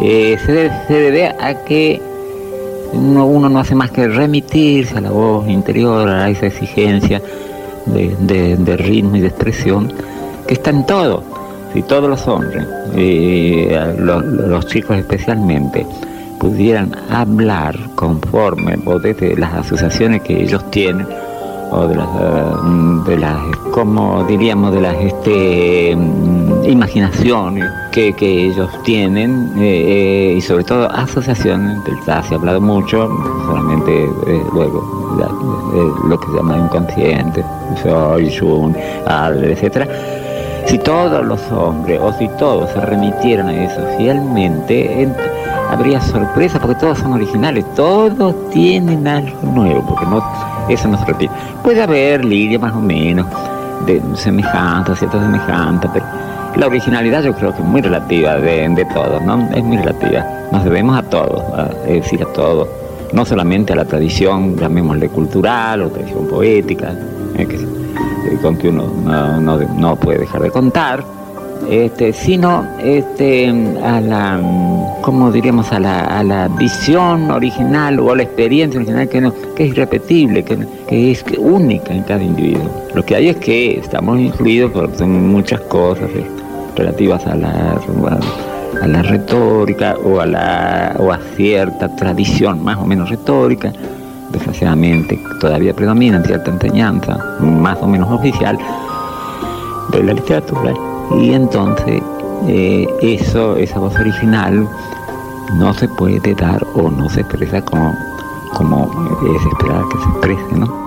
se 0.00 0.68
debe, 0.88 1.28
a 1.28 1.64
que 1.64 2.02
uno, 2.92 3.48
no 3.48 3.58
hace 3.58 3.74
más 3.74 3.90
que 3.92 4.08
remitirse 4.08 4.98
a 4.98 5.00
la 5.00 5.10
voz 5.10 5.48
interior, 5.48 6.08
a 6.08 6.28
esa 6.28 6.46
exigencia 6.46 7.22
de, 7.86 8.56
de 8.56 8.76
ritmo 8.76 9.16
y 9.16 9.20
de 9.20 9.28
expresión 9.28 9.92
que 10.46 10.54
está 10.54 10.70
en 10.70 10.84
todo 10.84 11.35
si 11.76 11.82
todos 11.82 12.08
los 12.08 12.26
hombres, 12.26 12.66
y 12.96 13.66
los, 13.98 14.66
chicos 14.66 14.96
especialmente, 14.96 15.86
pudieran 16.40 16.90
hablar 17.10 17.76
conforme 17.94 18.78
o 18.86 18.98
desde 18.98 19.36
las 19.36 19.52
asociaciones 19.52 20.22
que 20.22 20.42
ellos 20.42 20.70
tienen 20.70 21.06
o 21.70 21.86
de 21.86 21.96
las, 21.96 23.36
eh, 23.38 23.56
como 23.72 24.24
diríamos 24.24 24.72
de 24.72 24.80
las 24.80 24.96
este, 24.96 25.94
mm, 25.94 26.64
imaginaciones 26.64 27.70
que, 27.92 28.14
ellos 28.18 28.70
tienen 28.82 29.52
eh, 29.58 30.34
y 30.38 30.40
sobre 30.40 30.64
todo 30.64 30.90
asociaciones 30.90 31.84
del 31.84 32.02
se 32.04 32.10
ha 32.10 32.38
hablado 32.38 32.60
mucho 32.60 33.10
solamente 33.44 34.04
eh, 34.04 34.42
luego 34.54 35.18
lo 36.08 36.18
que 36.20 36.26
se 36.28 36.36
llama 36.36 36.56
inconsciente 36.56 37.44
soy 37.82 38.34
Jun, 38.34 38.74
Adler, 39.06 39.50
etcétera 39.50 39.86
si 40.66 40.78
todos 40.78 41.24
los 41.24 41.40
hombres 41.52 42.00
o 42.00 42.12
si 42.14 42.28
todos 42.38 42.70
se 42.70 42.80
remitieran 42.80 43.48
a 43.48 43.64
eso 43.64 43.80
fielmente, 43.96 45.08
habría 45.70 46.00
sorpresa 46.00 46.58
porque 46.58 46.76
todos 46.76 46.98
son 46.98 47.12
originales, 47.12 47.64
todos 47.74 48.50
tienen 48.50 49.06
algo 49.06 49.38
nuevo, 49.42 49.84
porque 49.86 50.06
no, 50.06 50.22
eso 50.68 50.88
no 50.88 50.98
se 50.98 51.04
repite. 51.04 51.32
Puede 51.62 51.82
haber 51.82 52.24
línea 52.24 52.58
más 52.58 52.74
o 52.74 52.80
menos 52.80 53.26
de 53.86 54.02
semejanza, 54.14 54.96
cierta 54.96 55.20
semejanza, 55.20 55.92
pero 55.92 56.04
la 56.56 56.66
originalidad 56.66 57.22
yo 57.22 57.34
creo 57.34 57.54
que 57.54 57.62
es 57.62 57.68
muy 57.68 57.82
relativa 57.82 58.36
de, 58.36 58.86
todos, 58.92 59.22
¿no? 59.22 59.48
Es 59.54 59.62
muy 59.62 59.76
relativa. 59.76 60.24
Nos 60.50 60.64
debemos 60.64 60.98
a 60.98 61.02
todos, 61.02 61.42
es 61.86 62.02
decir, 62.02 62.22
a 62.22 62.32
todos. 62.32 62.68
No 63.12 63.24
solamente 63.24 63.72
a 63.72 63.76
la 63.76 63.84
tradición, 63.84 64.56
llamémosle 64.56 65.08
cultural 65.10 65.82
o 65.82 65.90
tradición 65.90 66.26
poética, 66.26 66.92
eh, 67.36 67.46
que 67.46 67.85
con 68.42 68.56
que 68.56 68.68
uno 68.68 68.86
no, 69.40 69.96
puede 69.96 70.20
dejar 70.20 70.42
de 70.42 70.50
contar, 70.50 71.04
este, 71.70 72.12
sino 72.12 72.64
este, 72.82 73.48
a 73.82 74.00
la, 74.00 74.40
como 75.02 75.32
diríamos, 75.32 75.72
a 75.72 75.80
la, 75.80 76.00
a 76.00 76.22
la 76.22 76.48
visión 76.48 77.30
original 77.30 77.98
o 78.00 78.12
a 78.12 78.16
la 78.16 78.22
experiencia 78.22 78.78
original 78.78 79.08
que, 79.08 79.20
no, 79.20 79.32
que 79.54 79.64
es 79.64 79.70
irrepetible, 79.70 80.44
que, 80.44 80.58
que 80.86 81.10
es 81.10 81.24
única 81.38 81.94
en 81.94 82.02
cada 82.02 82.22
individuo. 82.22 82.70
Lo 82.94 83.04
que 83.04 83.16
hay 83.16 83.28
es 83.28 83.36
que 83.36 83.78
estamos 83.78 84.18
influidos 84.20 84.72
por 84.72 85.06
muchas 85.06 85.60
cosas 85.62 86.10
eh, 86.14 86.26
relativas 86.76 87.26
a 87.26 87.34
la, 87.34 87.80
a 88.82 88.86
la 88.86 89.02
retórica 89.02 89.96
o 90.04 90.20
a, 90.20 90.26
la, 90.26 90.94
o 90.98 91.12
a 91.12 91.18
cierta 91.36 91.94
tradición 91.96 92.62
más 92.62 92.76
o 92.76 92.84
menos 92.84 93.08
retórica 93.08 93.72
desgraciadamente 94.30 95.18
todavía 95.40 95.74
predomina 95.74 96.22
cierta 96.22 96.50
enseñanza, 96.50 97.18
más 97.40 97.78
o 97.80 97.86
menos 97.86 98.10
oficial, 98.10 98.58
de 99.90 100.02
la 100.02 100.12
literatura. 100.12 100.72
Y 101.20 101.32
entonces 101.32 102.02
eh, 102.48 102.86
eso, 103.02 103.56
esa 103.56 103.78
voz 103.78 103.94
original 103.98 104.68
no 105.54 105.72
se 105.74 105.88
puede 105.88 106.34
dar 106.34 106.64
o 106.74 106.90
no 106.90 107.08
se 107.08 107.20
expresa 107.20 107.62
como, 107.62 107.96
como 108.54 108.90
es 109.34 109.46
esperar 109.46 109.82
que 109.90 109.98
se 109.98 110.08
exprese, 110.10 110.56
¿no? 110.58 110.86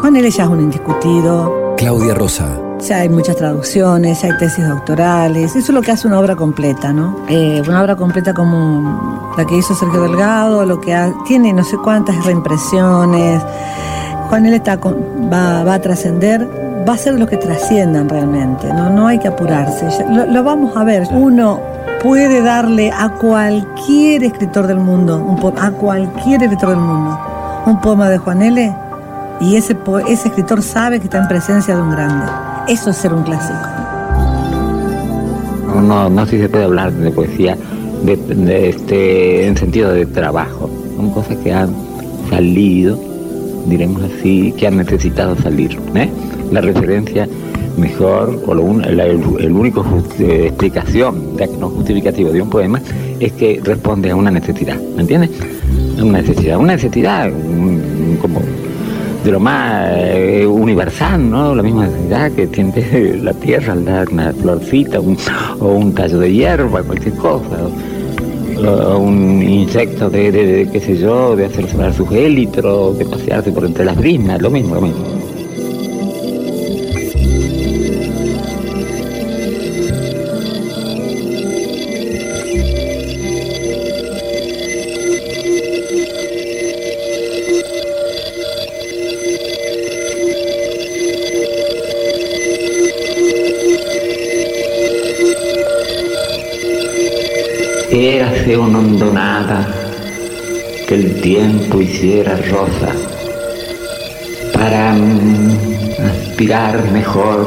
Juan 0.00 0.16
L. 0.16 0.30
ya 0.30 0.44
es 0.44 0.48
un 0.48 0.60
indiscutido. 0.60 1.74
Claudia 1.76 2.14
Rosa. 2.14 2.67
Ya 2.80 2.98
hay 2.98 3.08
muchas 3.08 3.36
traducciones, 3.36 4.22
hay 4.22 4.36
tesis 4.38 4.66
doctorales, 4.66 5.50
eso 5.50 5.58
es 5.58 5.68
lo 5.70 5.82
que 5.82 5.90
hace 5.90 6.06
una 6.06 6.20
obra 6.20 6.36
completa, 6.36 6.92
¿no? 6.92 7.16
Eh, 7.28 7.60
una 7.66 7.82
obra 7.82 7.96
completa 7.96 8.32
como 8.32 9.32
la 9.36 9.44
que 9.44 9.56
hizo 9.56 9.74
Sergio 9.74 10.02
Delgado, 10.02 10.64
lo 10.64 10.80
que 10.80 10.96
tiene 11.26 11.52
no 11.52 11.64
sé 11.64 11.76
cuántas 11.78 12.24
reimpresiones. 12.24 13.42
Juan 14.28 14.46
L. 14.46 14.56
Está 14.56 14.76
va, 14.76 15.74
a 15.74 15.80
trascender, 15.80 16.46
va 16.88 16.92
a 16.92 16.98
ser 16.98 17.18
lo 17.18 17.26
que 17.26 17.36
trasciendan 17.36 18.08
realmente, 18.08 18.72
¿no? 18.72 18.90
No 18.90 19.08
hay 19.08 19.18
que 19.18 19.28
apurarse, 19.28 19.88
lo, 20.08 20.44
vamos 20.44 20.76
a 20.76 20.84
ver. 20.84 21.08
Uno 21.10 21.60
puede 22.02 22.42
darle 22.42 22.92
a 22.92 23.08
cualquier 23.08 24.22
escritor 24.22 24.66
del 24.66 24.78
mundo, 24.78 25.36
a 25.60 25.70
cualquier 25.72 26.42
escritor 26.44 26.70
del 26.70 26.78
mundo, 26.78 27.18
un 27.66 27.80
poema 27.80 28.08
de 28.08 28.18
Juan 28.18 28.42
L. 28.42 28.76
Y 29.40 29.56
ese, 29.56 29.76
ese 30.08 30.28
escritor 30.28 30.62
sabe 30.62 30.98
que 30.98 31.04
está 31.04 31.18
en 31.18 31.28
presencia 31.28 31.74
de 31.74 31.82
un 31.82 31.90
grande. 31.90 32.47
Eso 32.68 32.90
es 32.90 32.98
ser 32.98 33.14
un 33.14 33.22
clásico. 33.22 33.58
No, 35.82 36.10
no 36.10 36.26
sé 36.26 36.32
si 36.32 36.42
se 36.42 36.48
puede 36.50 36.64
hablar 36.64 36.92
de 36.92 37.10
poesía 37.10 37.56
de, 38.04 38.68
este, 38.68 39.46
en 39.46 39.56
sentido 39.56 39.90
de 39.90 40.04
trabajo. 40.04 40.68
Son 40.96 41.10
cosas 41.10 41.38
que 41.38 41.50
han 41.50 41.74
salido, 42.28 42.98
diremos 43.66 44.02
así, 44.02 44.52
que 44.52 44.66
han 44.66 44.76
necesitado 44.76 45.34
salir. 45.36 45.78
¿eh? 45.94 46.10
La 46.52 46.60
referencia 46.60 47.26
mejor, 47.78 48.42
o 48.46 48.54
lo 48.54 48.82
el, 48.82 49.52
único 49.52 49.82
eh, 50.18 50.48
explicación, 50.48 51.38
ya 51.38 51.46
que 51.46 51.56
no 51.56 51.70
justificativo 51.70 52.30
de 52.30 52.42
un 52.42 52.50
poema, 52.50 52.82
es 53.18 53.32
que 53.32 53.62
responde 53.64 54.10
a 54.10 54.16
una 54.16 54.30
necesidad, 54.30 54.76
¿me 54.94 55.02
entiendes? 55.02 55.30
Una 55.98 56.20
necesidad, 56.20 56.58
una 56.58 56.74
necesidad 56.74 57.30
como 58.20 58.40
de 59.24 59.32
lo 59.32 59.40
más 59.40 59.92
eh, 59.96 60.46
universal, 60.46 61.30
¿no? 61.30 61.54
La 61.54 61.62
misma 61.62 61.86
necesidad 61.86 62.30
que 62.32 62.46
tiene 62.46 63.18
la 63.22 63.34
tierra 63.34 63.72
al 63.72 63.84
dar 63.84 64.08
una 64.08 64.32
florcita 64.32 65.00
o 65.00 65.68
un 65.68 65.94
tallo 65.94 66.18
de 66.18 66.32
hierba, 66.32 66.82
cualquier 66.82 67.14
cosa. 67.14 67.58
O, 68.58 68.98
un 68.98 69.42
insecto 69.42 70.10
de, 70.10 70.68
qué 70.72 70.80
sé 70.80 70.96
yo, 70.96 71.36
de 71.36 71.46
hacer 71.46 71.68
sonar 71.68 71.94
sus 71.94 72.10
élitros, 72.10 72.98
de 72.98 73.04
pasearse 73.04 73.52
por 73.52 73.64
entre 73.64 73.84
las 73.84 73.96
brisnas, 73.96 74.42
lo 74.42 74.50
mismo, 74.50 74.74
lo 74.74 74.80
mismo. 74.80 75.17
Una 98.58 98.80
hondonada 98.80 99.68
que 100.88 100.94
el 100.96 101.20
tiempo 101.20 101.80
hiciera 101.80 102.36
rosa 102.50 102.92
para 104.52 104.94
mm, 104.94 105.50
aspirar 106.04 106.90
mejor 106.90 107.46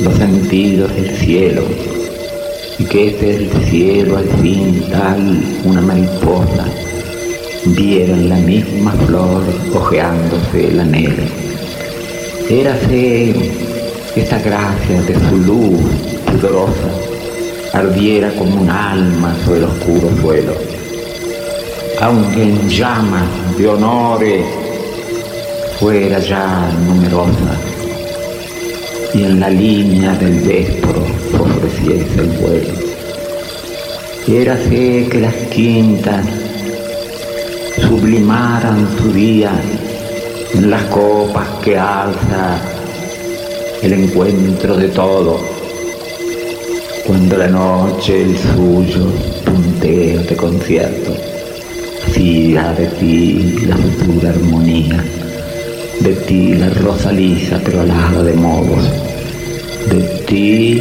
los 0.00 0.14
sentidos 0.14 0.94
del 0.94 1.10
cielo 1.16 1.62
y 2.78 2.84
que 2.84 3.08
este 3.08 3.34
el 3.34 3.50
cielo 3.68 4.18
al 4.18 4.28
fin 4.40 4.84
tal 4.92 5.42
una 5.64 5.80
mariposa 5.80 6.66
viera 7.66 8.16
la 8.16 8.36
misma 8.36 8.92
flor 8.92 9.42
ojeándose 9.74 10.68
el 10.68 10.80
anhelo. 10.80 11.24
Érase 12.48 13.34
esta 14.14 14.38
gracia 14.38 15.02
de 15.02 15.14
su 15.28 15.36
luz 15.38 15.80
pudorosa 16.26 17.19
ardiera 17.72 18.30
como 18.36 18.60
un 18.60 18.70
alma 18.70 19.34
sobre 19.44 19.58
el 19.58 19.64
oscuro 19.64 20.10
suelo. 20.20 20.54
Aunque 22.00 22.42
en 22.42 22.68
llamas 22.68 23.28
de 23.56 23.68
honores 23.68 24.44
fuera 25.78 26.18
ya 26.18 26.70
numerosa 26.86 27.58
y 29.14 29.24
en 29.24 29.40
la 29.40 29.50
línea 29.50 30.14
del 30.14 30.40
véspero 30.40 31.04
ofreciese 31.38 32.20
el 32.20 32.28
vuelo. 32.38 32.74
Érase 34.28 35.08
que 35.10 35.20
las 35.20 35.34
quintas 35.50 36.24
sublimaran 37.80 38.88
su 38.98 39.12
día 39.12 39.50
en 40.54 40.70
las 40.70 40.82
copas 40.84 41.48
que 41.62 41.78
alza 41.78 42.58
el 43.82 43.92
encuentro 43.92 44.76
de 44.76 44.88
todo, 44.88 45.40
cuando 47.06 47.36
la 47.36 47.48
noche 47.48 48.22
el 48.22 48.36
suyo 48.36 49.06
punteo 49.44 50.22
de 50.22 50.36
concierto 50.36 51.14
siga 52.12 52.72
de 52.74 52.86
ti 52.86 53.56
la 53.66 53.76
futura 53.76 54.30
armonía, 54.30 55.04
de 56.00 56.14
ti 56.26 56.54
la 56.54 56.70
rosa 56.70 57.12
lisa 57.12 57.60
pero 57.64 57.80
alada 57.80 58.22
de 58.22 58.32
modos, 58.34 58.84
de 59.90 60.00
ti 60.26 60.80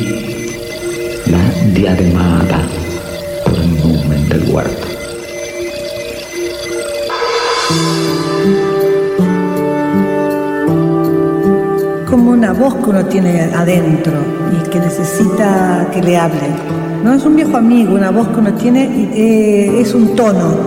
la 1.28 1.52
diademada 1.74 2.62
por 3.46 3.56
el 3.60 3.78
numen 3.78 4.30
del 4.30 4.44
huerto. 4.50 4.88
Voz 12.60 12.75
que 12.75 12.89
uno 12.89 13.06
tiene 13.06 13.44
adentro 13.56 14.12
y 14.51 14.70
que 14.70 14.80
necesita 14.80 15.89
que 15.94 16.04
le 16.04 16.18
hable. 16.18 16.48
No 17.04 17.13
es 17.13 17.25
un 17.25 17.38
viejo 17.38 17.56
amigo, 17.56 17.96
una 17.96 18.12
voz 18.12 18.28
que 18.28 18.39
uno 18.39 18.54
tiene 18.56 19.10
eh, 19.13 19.80
es 19.80 19.94
un 19.96 20.13
tono. 20.16 20.58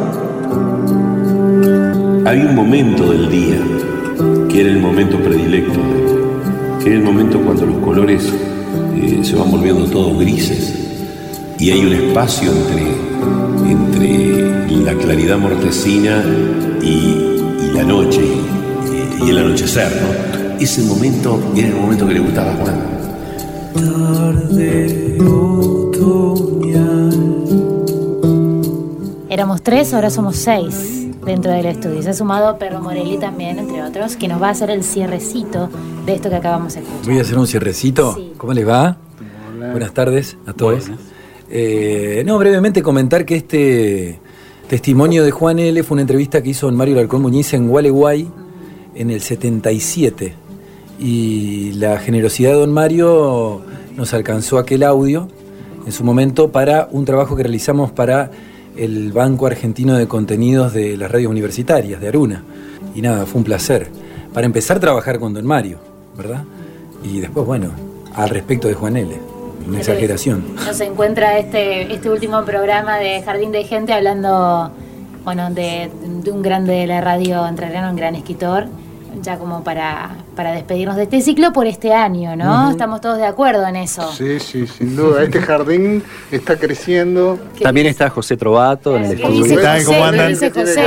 Había 2.24 2.46
un 2.46 2.54
momento 2.54 3.12
del 3.12 3.28
día 3.28 3.58
que 4.48 4.60
era 4.62 4.70
el 4.70 4.80
momento 4.80 5.18
predilecto, 5.18 5.80
que 6.82 6.86
era 6.86 6.96
el 6.96 7.04
momento 7.04 7.38
cuando 7.40 7.66
los 7.66 7.76
colores 7.78 8.32
eh, 8.96 9.20
se 9.22 9.36
van 9.36 9.50
volviendo 9.50 9.84
todos 9.84 10.18
grises 10.18 10.74
y 11.58 11.70
hay 11.70 11.84
un 11.84 11.92
espacio 11.92 12.50
entre, 12.50 13.70
entre 13.70 14.76
la 14.82 14.94
claridad 14.94 15.38
mortecina 15.38 16.24
y, 16.82 17.28
la 17.74 17.84
noche 17.84 18.22
y, 19.24 19.30
el 19.30 19.38
anochecer, 19.38 19.90
¿no? 20.02 20.41
Ese 20.62 20.82
momento 20.82 21.40
era 21.56 21.68
el 21.68 21.74
momento 21.74 22.06
que 22.06 22.14
le 22.14 22.20
gustaba 22.20 22.52
a 22.52 22.54
Juan. 22.54 22.80
Tarde 23.74 25.18
otoñal. 25.20 27.10
Éramos 29.28 29.62
tres, 29.62 29.92
ahora 29.92 30.10
somos 30.10 30.36
seis 30.36 31.08
dentro 31.24 31.50
del 31.50 31.66
estudio. 31.66 32.00
Se 32.02 32.10
ha 32.10 32.14
sumado 32.14 32.58
Perro 32.58 32.80
Morelli 32.80 33.18
también, 33.18 33.58
entre 33.58 33.82
otros, 33.82 34.14
que 34.14 34.28
nos 34.28 34.40
va 34.40 34.48
a 34.48 34.50
hacer 34.50 34.70
el 34.70 34.84
cierrecito 34.84 35.68
de 36.06 36.14
esto 36.14 36.30
que 36.30 36.36
acabamos 36.36 36.74
de 36.74 36.80
escuchar. 36.80 37.06
Voy 37.06 37.18
a 37.18 37.22
hacer 37.22 37.38
un 37.38 37.48
cierrecito. 37.48 38.16
¿Cómo 38.36 38.52
les 38.52 38.68
va? 38.68 38.98
Buenas 39.72 39.92
tardes 39.92 40.36
a 40.46 40.52
todos. 40.52 40.84
Eh, 41.50 42.22
no, 42.24 42.38
brevemente 42.38 42.82
comentar 42.82 43.24
que 43.24 43.34
este 43.34 44.20
testimonio 44.68 45.24
de 45.24 45.32
Juan 45.32 45.58
L. 45.58 45.82
fue 45.82 45.96
una 45.96 46.02
entrevista 46.02 46.40
que 46.40 46.50
hizo 46.50 46.68
en 46.68 46.76
Mario 46.76 46.94
Larcón 46.96 47.22
Muñiz 47.22 47.52
en 47.52 47.68
Gualeguay 47.68 48.30
en 48.94 49.10
el 49.10 49.20
77 49.20 50.41
y 51.02 51.72
la 51.72 51.98
generosidad 51.98 52.52
de 52.52 52.56
don 52.58 52.72
Mario 52.72 53.60
nos 53.96 54.14
alcanzó 54.14 54.58
aquel 54.58 54.84
audio 54.84 55.26
en 55.84 55.90
su 55.90 56.04
momento 56.04 56.52
para 56.52 56.88
un 56.92 57.04
trabajo 57.04 57.34
que 57.34 57.42
realizamos 57.42 57.90
para 57.90 58.30
el 58.76 59.12
Banco 59.12 59.46
Argentino 59.46 59.96
de 59.96 60.06
Contenidos 60.06 60.72
de 60.72 60.96
las 60.96 61.10
Radios 61.10 61.30
Universitarias, 61.30 62.00
de 62.00 62.06
Aruna. 62.06 62.44
Y 62.94 63.02
nada, 63.02 63.26
fue 63.26 63.40
un 63.40 63.44
placer. 63.44 63.88
Para 64.32 64.46
empezar 64.46 64.76
a 64.76 64.80
trabajar 64.80 65.18
con 65.18 65.34
don 65.34 65.44
Mario, 65.44 65.78
¿verdad? 66.16 66.44
Y 67.02 67.18
después, 67.18 67.44
bueno, 67.46 67.70
al 68.14 68.30
respecto 68.30 68.68
de 68.68 68.74
Juan 68.74 68.96
L. 68.96 69.10
Una 69.66 69.78
exageración. 69.78 70.54
Nos 70.54 70.80
encuentra 70.80 71.38
este, 71.38 71.92
este 71.92 72.10
último 72.10 72.44
programa 72.44 72.98
de 72.98 73.22
Jardín 73.22 73.50
de 73.50 73.64
Gente 73.64 73.92
hablando, 73.92 74.70
bueno, 75.24 75.50
de, 75.50 75.90
de 76.22 76.30
un 76.30 76.42
grande 76.42 76.74
de 76.74 76.86
la 76.86 77.00
radio 77.00 77.46
entrerriana, 77.46 77.90
un 77.90 77.96
gran 77.96 78.14
escritor, 78.14 78.66
ya 79.20 79.38
como 79.38 79.62
para, 79.62 80.16
para 80.34 80.52
despedirnos 80.52 80.96
de 80.96 81.04
este 81.04 81.20
ciclo 81.20 81.52
por 81.52 81.66
este 81.66 81.92
año, 81.92 82.36
¿no? 82.36 82.70
Estamos 82.70 83.00
todos 83.00 83.18
de 83.18 83.26
acuerdo 83.26 83.66
en 83.66 83.76
eso. 83.76 84.10
Sí, 84.12 84.40
sí, 84.40 84.66
sin 84.66 84.96
duda. 84.96 85.22
Este 85.22 85.40
jardín 85.40 86.02
está 86.30 86.56
creciendo. 86.56 87.38
También 87.62 87.86
está 87.86 88.08
José 88.10 88.36
Trovato 88.36 88.96
en 88.96 89.04
el 89.04 89.16
¿Qué 89.16 89.22
estudio. 89.22 89.60
¿Cómo 89.86 90.04
andan? 90.04 90.26
¿Qué 90.26 90.32
dice 90.32 90.50
José, 90.50 90.86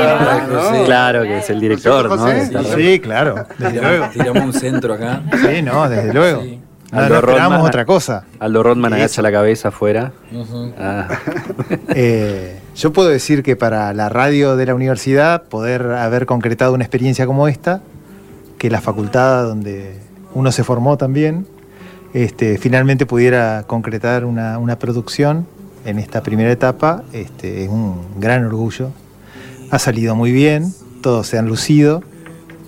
no? 0.49 0.85
Claro, 0.85 1.23
que 1.23 1.37
es 1.39 1.49
el 1.49 1.59
director, 1.59 2.09
¿no? 2.09 2.27
Sí, 2.75 2.99
claro, 2.99 3.45
desde 3.57 3.81
luego. 3.81 4.05
Tiramos 4.13 4.43
un 4.43 4.53
centro 4.53 4.93
acá. 4.93 5.21
Sí, 5.31 5.61
no, 5.61 5.89
desde 5.89 6.13
luego. 6.13 6.43
No, 6.91 6.99
Aldo 7.01 7.21
Rodman- 7.21 7.61
otra 7.61 7.83
cosa. 7.85 8.23
Aldo 8.39 8.63
Rodman 8.63 8.93
agacha 8.93 9.21
la 9.21 9.31
cabeza 9.31 9.67
afuera. 9.69 10.11
Ah. 10.79 11.07
Eh, 11.97 12.59
yo 12.75 12.91
puedo 12.93 13.09
decir 13.09 13.41
que 13.41 13.55
para 13.55 13.93
la 13.93 14.09
radio 14.09 14.55
de 14.55 14.65
la 14.65 14.75
universidad, 14.75 15.43
poder 15.43 15.83
haber 15.91 16.25
concretado 16.25 16.73
una 16.73 16.83
experiencia 16.83 17.25
como 17.25 17.47
esta, 17.47 17.81
que 18.57 18.69
la 18.69 18.81
facultad 18.81 19.45
donde 19.45 19.99
uno 20.33 20.51
se 20.51 20.63
formó 20.63 20.97
también, 20.97 21.45
este, 22.13 22.57
finalmente 22.57 23.05
pudiera 23.05 23.63
concretar 23.67 24.25
una, 24.25 24.57
una 24.57 24.79
producción 24.79 25.45
en 25.85 25.99
esta 25.99 26.23
primera 26.23 26.51
etapa, 26.51 27.03
este, 27.13 27.63
es 27.63 27.69
un 27.69 28.19
gran 28.19 28.45
orgullo. 28.45 28.91
Ha 29.71 29.79
salido 29.79 30.15
muy 30.15 30.31
bien, 30.31 30.73
todos 31.01 31.27
se 31.27 31.37
han 31.37 31.47
lucido. 31.47 32.03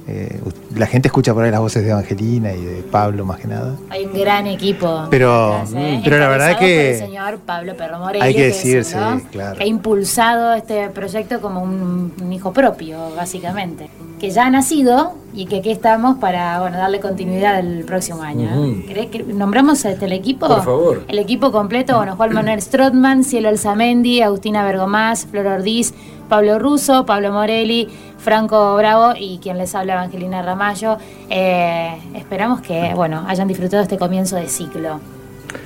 Eh, 0.07 0.39
la 0.75 0.85
gente 0.87 1.09
escucha 1.09 1.33
por 1.33 1.43
ahí 1.43 1.51
las 1.51 1.59
voces 1.59 1.83
de 1.83 1.91
Evangelina 1.91 2.53
y 2.53 2.63
de 2.63 2.81
Pablo 2.83 3.25
más 3.25 3.39
que 3.39 3.47
nada. 3.47 3.75
Hay 3.89 4.05
un 4.05 4.13
gran 4.13 4.47
equipo. 4.47 5.05
Pero- 5.09 5.59
detrás, 5.65 5.73
¿eh? 5.75 6.01
pero 6.03 6.17
la 6.19 6.27
verdad 6.29 6.57
que- 6.57 6.91
el 6.91 6.97
señor 6.97 7.39
Pablo 7.39 7.75
Perro 7.75 7.99
Morelli, 7.99 8.23
Hay 8.25 8.33
que 8.33 8.47
es 8.47 8.55
decirse, 8.55 8.95
¿no? 8.95 9.21
claro. 9.31 9.57
que 9.57 9.63
ha 9.63 9.67
impulsado 9.67 10.53
este 10.53 10.89
proyecto 10.89 11.41
como 11.41 11.61
un, 11.61 12.13
un 12.21 12.33
hijo 12.33 12.53
propio, 12.53 12.97
básicamente. 13.15 13.89
Que 14.19 14.31
ya 14.31 14.45
ha 14.47 14.49
nacido 14.49 15.13
y 15.33 15.45
que 15.45 15.57
aquí 15.57 15.69
estamos 15.71 16.17
para 16.17 16.59
bueno, 16.61 16.77
darle 16.77 16.99
continuidad 16.99 17.59
el 17.59 17.83
próximo 17.85 18.23
año. 18.23 18.49
Ujú. 18.49 18.85
¿Querés 18.87 19.07
que 19.07 19.23
nombramos 19.23 19.83
este, 19.85 20.05
el 20.05 20.13
equipo? 20.13 20.47
Por 20.47 20.63
favor. 20.63 21.03
El 21.07 21.19
equipo 21.19 21.51
completo, 21.51 21.97
bueno, 21.97 22.15
Juan 22.15 22.33
Manuel 22.33 22.59
Strotman, 22.61 23.23
Cielo 23.23 23.49
Alzamendi, 23.49 24.21
Agustina 24.21 24.63
Bergomás, 24.65 25.27
Flor 25.29 25.45
Ordiz, 25.47 25.93
Pablo 26.29 26.57
Russo, 26.59 27.05
Pablo 27.05 27.31
Morelli, 27.31 27.87
Franco 28.31 28.75
Bravo 28.75 29.13
y 29.17 29.37
quien 29.37 29.57
les 29.57 29.73
habla 29.73 29.93
Evangelina 29.93 30.41
Ramallo. 30.41 30.97
Eh, 31.29 31.97
esperamos 32.13 32.59
que 32.59 32.91
bueno 32.93 33.23
hayan 33.25 33.47
disfrutado 33.47 33.81
este 33.81 33.97
comienzo 33.97 34.35
de 34.35 34.49
ciclo. 34.49 34.99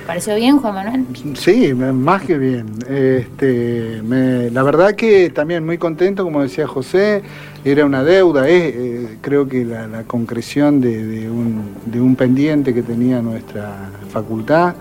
¿Pareció 0.06 0.36
bien, 0.36 0.58
Juan 0.58 0.74
Manuel? 0.76 1.04
Sí, 1.34 1.74
más 1.74 2.22
que 2.22 2.38
bien. 2.38 2.66
Este, 2.88 4.00
me- 4.04 4.48
la 4.52 4.62
verdad 4.62 4.94
que 4.94 5.30
también 5.30 5.66
muy 5.66 5.76
contento, 5.76 6.22
como 6.22 6.40
decía 6.40 6.68
José, 6.68 7.22
era 7.64 7.84
una 7.84 8.04
deuda, 8.04 8.48
eh, 8.48 9.18
creo 9.22 9.48
que 9.48 9.64
la, 9.64 9.88
la 9.88 10.04
concreción 10.04 10.80
de, 10.80 11.04
de 11.04 11.28
un, 11.28 11.74
de 11.84 12.00
un 12.00 12.14
pendiente 12.14 12.72
que 12.72 12.82
tenía 12.82 13.20
nuestra 13.20 13.90
facultad, 14.12 14.74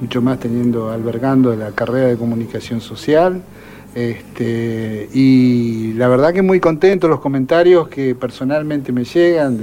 mucho 0.00 0.22
más 0.22 0.38
teniendo, 0.40 0.90
albergando 0.90 1.54
la 1.54 1.72
carrera 1.72 2.06
de 2.06 2.16
comunicación 2.16 2.80
social. 2.80 3.42
Este, 3.94 5.08
y 5.12 5.92
la 5.94 6.08
verdad 6.08 6.32
que 6.32 6.42
muy 6.42 6.60
contento, 6.60 7.08
los 7.08 7.20
comentarios 7.20 7.88
que 7.88 8.14
personalmente 8.14 8.92
me 8.92 9.04
llegan 9.04 9.58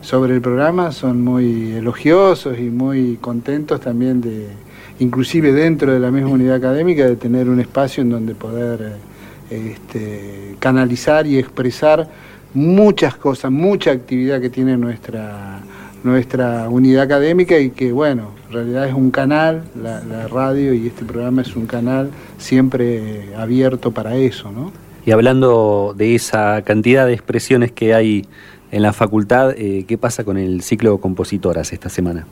sobre 0.00 0.34
el 0.34 0.40
programa 0.40 0.92
son 0.92 1.22
muy 1.22 1.72
elogiosos 1.72 2.58
y 2.58 2.70
muy 2.70 3.16
contentos 3.20 3.80
también 3.80 4.20
de, 4.20 4.46
inclusive 5.00 5.52
dentro 5.52 5.92
de 5.92 5.98
la 5.98 6.10
misma 6.10 6.30
unidad 6.30 6.56
académica, 6.56 7.06
de 7.06 7.16
tener 7.16 7.48
un 7.48 7.60
espacio 7.60 8.02
en 8.02 8.10
donde 8.10 8.34
poder 8.34 8.96
este, 9.50 10.56
canalizar 10.58 11.26
y 11.26 11.38
expresar 11.38 12.08
muchas 12.54 13.16
cosas, 13.16 13.50
mucha 13.50 13.90
actividad 13.90 14.40
que 14.40 14.50
tiene 14.50 14.76
nuestra, 14.76 15.60
nuestra 16.02 16.68
unidad 16.68 17.02
académica 17.02 17.58
y 17.58 17.70
que, 17.70 17.92
bueno, 17.92 18.30
en 18.48 18.54
realidad 18.54 18.88
es 18.88 18.94
un 18.94 19.10
canal, 19.10 19.64
la, 19.80 20.28
radio 20.28 20.74
y 20.74 20.86
este 20.86 21.04
programa 21.04 21.42
es 21.42 21.56
un 21.56 21.66
canal 21.66 22.10
siempre 22.38 23.34
abierto 23.36 23.90
para 23.90 24.16
eso, 24.16 24.50
¿no? 24.50 24.72
Y 25.04 25.12
hablando 25.12 25.94
de 25.96 26.14
esa 26.14 26.62
cantidad 26.62 27.06
de 27.06 27.14
expresiones 27.14 27.72
que 27.72 27.94
hay 27.94 28.26
en 28.70 28.82
la 28.82 28.92
facultad, 28.92 29.52
eh, 29.56 29.84
¿qué 29.88 29.98
pasa 29.98 30.24
con 30.24 30.36
el 30.36 30.62
ciclo 30.62 30.98
compositoras 30.98 31.72
esta 31.72 31.88
semana? 31.88 32.26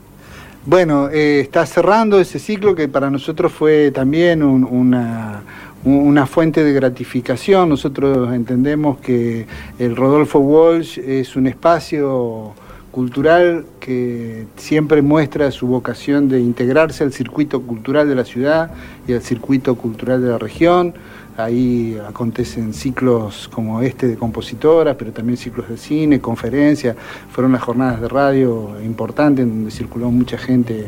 Bueno, 0.65 1.09
eh, 1.09 1.39
está 1.39 1.65
cerrando 1.65 2.19
ese 2.19 2.37
ciclo 2.37 2.75
que 2.75 2.87
para 2.87 3.09
nosotros 3.09 3.51
fue 3.51 3.91
también 3.91 4.43
una, 4.43 5.41
una 5.83 6.25
fuente 6.25 6.63
de 6.63 6.73
gratificación. 6.73 7.69
Nosotros 7.69 8.33
entendemos 8.33 8.99
que 8.99 9.47
el 9.79 9.95
Rodolfo 9.95 10.39
Walsh 10.39 10.99
es 10.99 11.35
un 11.35 11.47
espacio 11.47 12.53
cultural 12.91 13.65
que 13.79 14.47
siempre 14.55 15.01
muestra 15.01 15.51
su 15.51 15.67
vocación 15.67 16.29
de 16.29 16.39
integrarse 16.39 17.03
al 17.03 17.13
circuito 17.13 17.61
cultural 17.61 18.07
de 18.07 18.15
la 18.15 18.25
ciudad 18.25 18.71
y 19.07 19.13
al 19.13 19.21
circuito 19.21 19.75
cultural 19.75 20.21
de 20.21 20.29
la 20.29 20.37
región. 20.37 20.93
Ahí 21.37 21.97
acontecen 22.05 22.73
ciclos 22.73 23.47
como 23.53 23.81
este 23.81 24.07
de 24.07 24.17
compositoras, 24.17 24.97
pero 24.97 25.13
también 25.13 25.37
ciclos 25.37 25.69
de 25.69 25.77
cine, 25.77 26.19
conferencias. 26.19 26.97
Fueron 27.31 27.53
las 27.53 27.61
jornadas 27.61 28.01
de 28.01 28.09
radio 28.09 28.75
importantes 28.83 29.43
en 29.43 29.49
donde 29.49 29.71
circuló 29.71 30.11
mucha 30.11 30.37
gente 30.37 30.87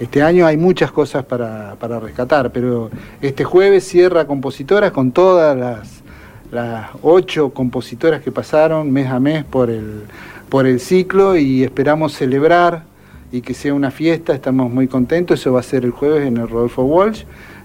este 0.00 0.22
año. 0.22 0.44
Hay 0.44 0.56
muchas 0.56 0.90
cosas 0.90 1.24
para, 1.24 1.76
rescatar, 2.00 2.50
pero 2.50 2.90
este 3.20 3.44
jueves 3.44 3.86
cierra 3.86 4.26
compositoras 4.26 4.90
con 4.90 5.12
todas 5.12 5.56
las, 5.56 6.02
las 6.50 6.90
ocho 7.02 7.50
compositoras 7.50 8.22
que 8.22 8.32
pasaron 8.32 8.90
mes 8.90 9.06
a 9.06 9.20
mes 9.20 9.44
por 9.44 9.70
el 9.70 10.02
por 10.52 10.66
el 10.66 10.80
ciclo 10.80 11.34
y 11.34 11.64
esperamos 11.64 12.12
celebrar 12.12 12.82
y 13.32 13.40
que 13.40 13.54
sea 13.54 13.72
una 13.72 13.90
fiesta, 13.90 14.34
estamos 14.34 14.70
muy 14.70 14.86
contentos, 14.86 15.40
eso 15.40 15.50
va 15.54 15.60
a 15.60 15.62
ser 15.62 15.82
el 15.86 15.92
jueves 15.92 16.28
en 16.28 16.36
el 16.36 16.46
Rodolfo 16.46 16.82
Walsh, 16.82 17.22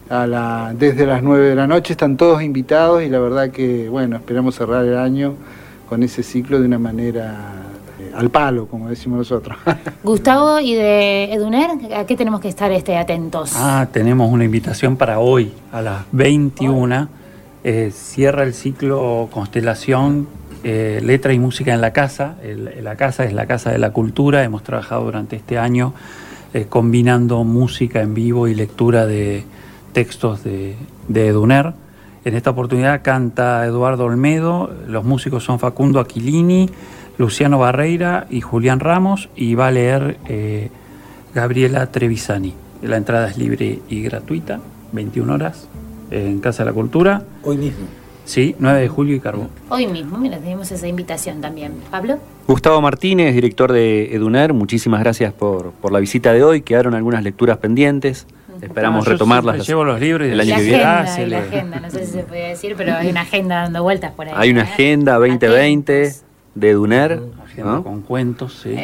a 0.10 0.26
la, 0.26 0.74
desde 0.74 1.06
las 1.06 1.22
9 1.22 1.50
de 1.50 1.56
la 1.56 1.68
noche 1.68 1.92
están 1.92 2.16
todos 2.16 2.42
invitados 2.42 3.04
y 3.04 3.10
la 3.10 3.20
verdad 3.20 3.50
que, 3.50 3.90
bueno, 3.90 4.16
esperamos 4.16 4.56
cerrar 4.56 4.86
el 4.86 4.96
año 4.96 5.34
con 5.90 6.02
ese 6.02 6.24
ciclo 6.24 6.62
de 6.62 6.66
una 6.66 6.80
manera 6.80 7.56
eh, 8.00 8.10
al 8.16 8.30
palo, 8.30 8.68
como 8.68 8.88
decimos 8.88 9.18
nosotros. 9.18 9.58
Gustavo, 10.06 10.62
¿y 10.62 10.74
de 10.74 11.34
Eduner? 11.34 11.94
¿A 11.94 12.06
qué 12.06 12.16
tenemos 12.16 12.40
que 12.40 12.48
estar 12.48 12.72
este, 12.72 12.96
atentos? 12.96 13.52
Ah, 13.58 13.90
tenemos 13.92 14.32
una 14.32 14.46
invitación 14.46 14.96
para 14.96 15.20
hoy, 15.20 15.52
a 15.74 15.82
las 15.82 16.06
21. 16.14 17.10
Eh, 17.66 17.92
cierra 17.94 18.44
el 18.44 18.54
ciclo 18.54 19.28
Constelación 19.30 20.30
eh, 20.70 21.00
letra 21.02 21.32
y 21.32 21.40
música 21.40 21.74
en 21.74 21.80
la 21.80 21.94
casa. 21.94 22.36
la 22.82 22.98
casa 22.98 23.24
es 23.24 23.32
la 23.32 23.46
casa 23.46 23.72
de 23.72 23.78
la 23.78 23.92
cultura. 23.92 24.44
Hemos 24.44 24.64
trabajado 24.64 25.06
durante 25.06 25.38
este 25.38 25.58
año 25.58 25.94
eh, 26.54 26.66
combinando 26.68 27.46
música 27.46 28.02
en 28.02 28.14
vivo 28.14 28.50
y 28.50 28.54
lectura 28.54 29.06
de 29.06 29.46
textos 29.94 30.44
de, 30.44 30.76
de, 31.08 31.28
Eduner. 31.28 31.72
En 32.26 32.36
esta 32.36 32.50
oportunidad 32.50 33.02
canta 33.02 33.66
Eduardo 33.66 34.04
Olmedo, 34.04 34.70
los 34.88 35.06
músicos 35.06 35.46
son 35.46 35.58
Facundo 35.58 36.02
Aquilini, 36.02 36.70
Luciano 37.18 37.60
Barreira 37.60 38.28
y 38.30 38.42
Julián 38.42 38.82
Ramos 38.82 39.30
y 39.38 39.56
va 39.56 39.68
a 39.68 39.72
leer 39.72 40.18
eh, 40.28 40.70
Gabriela 41.34 41.90
Trevisani. 41.94 42.54
La 42.82 42.98
entrada 42.98 43.30
es 43.30 43.38
libre 43.38 43.80
y 43.88 44.02
gratuita, 44.02 44.60
21 44.92 45.34
horas, 45.34 45.70
en 46.12 46.42
Casa 46.42 46.64
de 46.64 46.72
la 46.72 46.74
Cultura. 46.74 47.24
Hoy 47.44 47.56
mismo. 47.56 47.86
Sí, 48.28 48.58
9 48.60 48.82
de 48.82 48.88
julio 48.90 49.16
y 49.16 49.22
Carbón. 49.22 49.50
Hoy 49.70 49.88
mismo, 49.88 50.18
mira, 50.18 50.38
tenemos 50.38 50.70
esa 50.70 50.86
invitación 50.86 51.40
también. 51.40 51.72
Pablo. 51.90 52.20
Gustavo 52.46 52.82
Martínez, 52.82 53.34
director 53.34 53.72
de 53.72 54.14
Eduner, 54.14 54.52
muchísimas 54.52 55.00
gracias 55.00 55.32
por, 55.32 55.72
por 55.72 55.94
la 55.94 56.00
visita 56.00 56.34
de 56.34 56.44
hoy. 56.44 56.62
Quedaron 56.62 56.94
algunas 56.94 57.24
lecturas 57.24 57.58
pendientes. 57.58 58.28
Esperamos 58.62 59.08
retomarlas. 59.08 59.66
llevo 59.66 59.86
los 59.86 60.02
libros 60.02 60.28
el 60.28 60.40
año 60.42 60.58
que 60.58 60.62
viene. 60.62 60.84
La 60.84 61.02
agenda, 61.40 61.80
no 61.80 61.90
sé 61.90 62.06
si 62.06 62.12
se 62.12 62.24
puede 62.24 62.50
decir, 62.50 62.74
pero 62.76 62.96
hay 62.96 63.10
una 63.10 63.22
agenda 63.22 63.62
dando 63.62 63.82
vueltas 63.82 64.12
por 64.12 64.28
ahí. 64.28 64.34
Hay 64.36 64.50
una 64.52 64.62
¿eh? 64.62 64.70
agenda 64.74 65.14
2020 65.14 66.27
de 66.60 66.74
Duner. 66.74 67.22
Con 67.64 68.04
cuentos, 68.04 68.60
sí. 68.62 68.76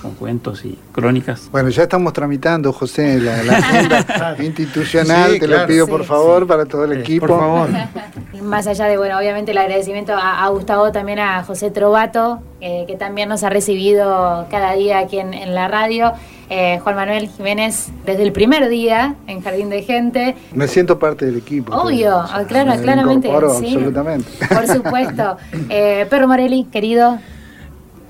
Con 0.00 0.14
cuentos 0.14 0.64
y 0.64 0.78
crónicas. 0.92 1.48
Bueno, 1.50 1.70
ya 1.70 1.82
estamos 1.82 2.12
tramitando, 2.12 2.72
José, 2.72 3.18
la, 3.18 3.40
agenda 3.58 4.36
institucional. 4.38 5.40
te 5.40 5.48
lo 5.48 5.66
pido, 5.66 5.88
por 5.88 6.04
favor, 6.04 6.46
para 6.46 6.64
todo 6.64 6.84
el 6.84 7.00
equipo. 7.00 7.26
Por 7.26 7.40
favor. 7.40 7.70
Más 8.42 8.68
allá 8.68 8.86
de, 8.86 8.96
bueno, 8.96 9.18
obviamente 9.18 9.50
el 9.50 9.58
agradecimiento 9.58 10.14
a, 10.16 10.48
Gustavo, 10.50 10.92
también 10.92 11.18
a 11.18 11.42
José 11.42 11.72
Trovato, 11.72 12.40
eh, 12.60 12.84
que 12.86 12.96
también 12.96 13.28
nos 13.28 13.42
ha 13.42 13.50
recibido 13.50 14.46
cada 14.50 14.74
día 14.74 15.00
aquí 15.00 15.18
en, 15.18 15.54
la 15.54 15.66
radio. 15.66 16.12
Eh, 16.54 16.80
Juan 16.80 16.96
Manuel 16.96 17.30
Jiménez, 17.30 17.88
desde 18.04 18.24
el 18.24 18.30
primer 18.30 18.68
día 18.68 19.16
en 19.26 19.40
Jardín 19.40 19.70
de 19.70 19.82
Gente. 19.84 20.36
Me 20.54 20.68
siento 20.68 20.98
parte 20.98 21.24
del 21.24 21.38
equipo. 21.38 21.74
Obvio, 21.74 22.14
ah, 22.14 22.44
claro, 22.46 22.78
claramente. 22.78 23.26
Sí, 23.58 23.74
absolutamente. 23.74 24.28
Por 24.46 24.66
supuesto. 24.66 25.38
Eh, 25.70 26.06
Perro 26.10 26.28
Morelli, 26.28 26.64
querido. 26.64 27.18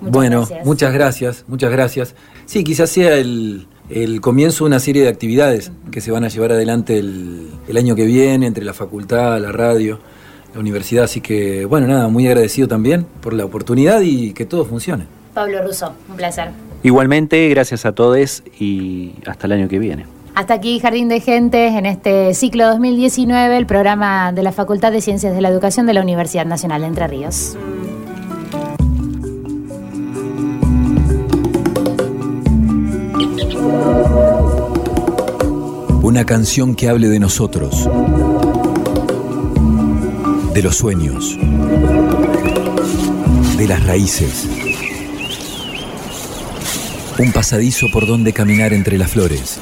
bueno, 0.00 0.48
muchas 0.64 0.92
gracias, 0.92 1.44
muchas 1.46 1.70
gracias. 1.70 2.16
Sí, 2.44 2.64
quizás 2.64 2.90
sea 2.90 3.14
el, 3.14 3.68
comienzo 4.20 4.64
de 4.64 4.68
una 4.68 4.80
serie 4.80 5.04
de 5.04 5.08
actividades 5.08 5.70
que 5.92 6.00
se 6.00 6.10
van 6.10 6.24
a 6.24 6.28
llevar 6.28 6.50
adelante 6.50 6.98
el, 6.98 7.48
el 7.68 7.76
año 7.76 7.94
que 7.94 8.06
viene 8.06 8.46
entre 8.48 8.64
la 8.64 8.72
facultad, 8.72 9.38
la 9.38 9.52
radio 9.52 10.00
la 10.52 10.58
universidad. 10.60 11.04
Así 11.04 11.20
que, 11.20 11.64
bueno, 11.64 11.86
nada, 11.86 12.08
muy 12.08 12.26
agradecido 12.26 12.66
también 12.66 13.06
por 13.20 13.34
la 13.34 13.44
oportunidad 13.44 14.00
y 14.00 14.32
que 14.32 14.46
todo 14.46 14.64
funcione. 14.64 15.06
Pablo 15.32 15.62
Russo, 15.62 15.92
un 16.08 16.16
placer. 16.16 16.71
Igualmente, 16.82 17.48
gracias 17.48 17.86
a 17.86 17.92
todos 17.92 18.42
y 18.58 19.12
hasta 19.26 19.46
el 19.46 19.52
año 19.52 19.68
que 19.68 19.78
viene. 19.78 20.06
Hasta 20.34 20.54
aquí 20.54 20.80
Jardín 20.80 21.08
de 21.08 21.20
Gente 21.20 21.66
en 21.66 21.86
este 21.86 22.32
ciclo 22.34 22.66
2019, 22.66 23.56
el 23.56 23.66
programa 23.66 24.32
de 24.32 24.42
la 24.42 24.52
Facultad 24.52 24.90
de 24.90 25.00
Ciencias 25.00 25.34
de 25.34 25.40
la 25.40 25.48
Educación 25.48 25.86
de 25.86 25.92
la 25.92 26.00
Universidad 26.00 26.46
Nacional 26.46 26.80
de 26.80 26.86
Entre 26.86 27.06
Ríos. 27.06 27.56
Una 36.02 36.24
canción 36.24 36.74
que 36.74 36.88
hable 36.88 37.08
de 37.08 37.20
nosotros 37.20 37.88
de 40.52 40.62
los 40.62 40.76
sueños, 40.76 41.38
de 43.56 43.66
las 43.66 43.86
raíces. 43.86 44.61
Un 47.22 47.30
pasadizo 47.30 47.88
por 47.88 48.04
donde 48.04 48.32
caminar 48.32 48.72
entre 48.72 48.98
las 48.98 49.12
flores. 49.12 49.60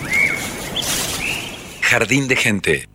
Jardín 1.83 2.27
de 2.27 2.37
gente. 2.37 2.91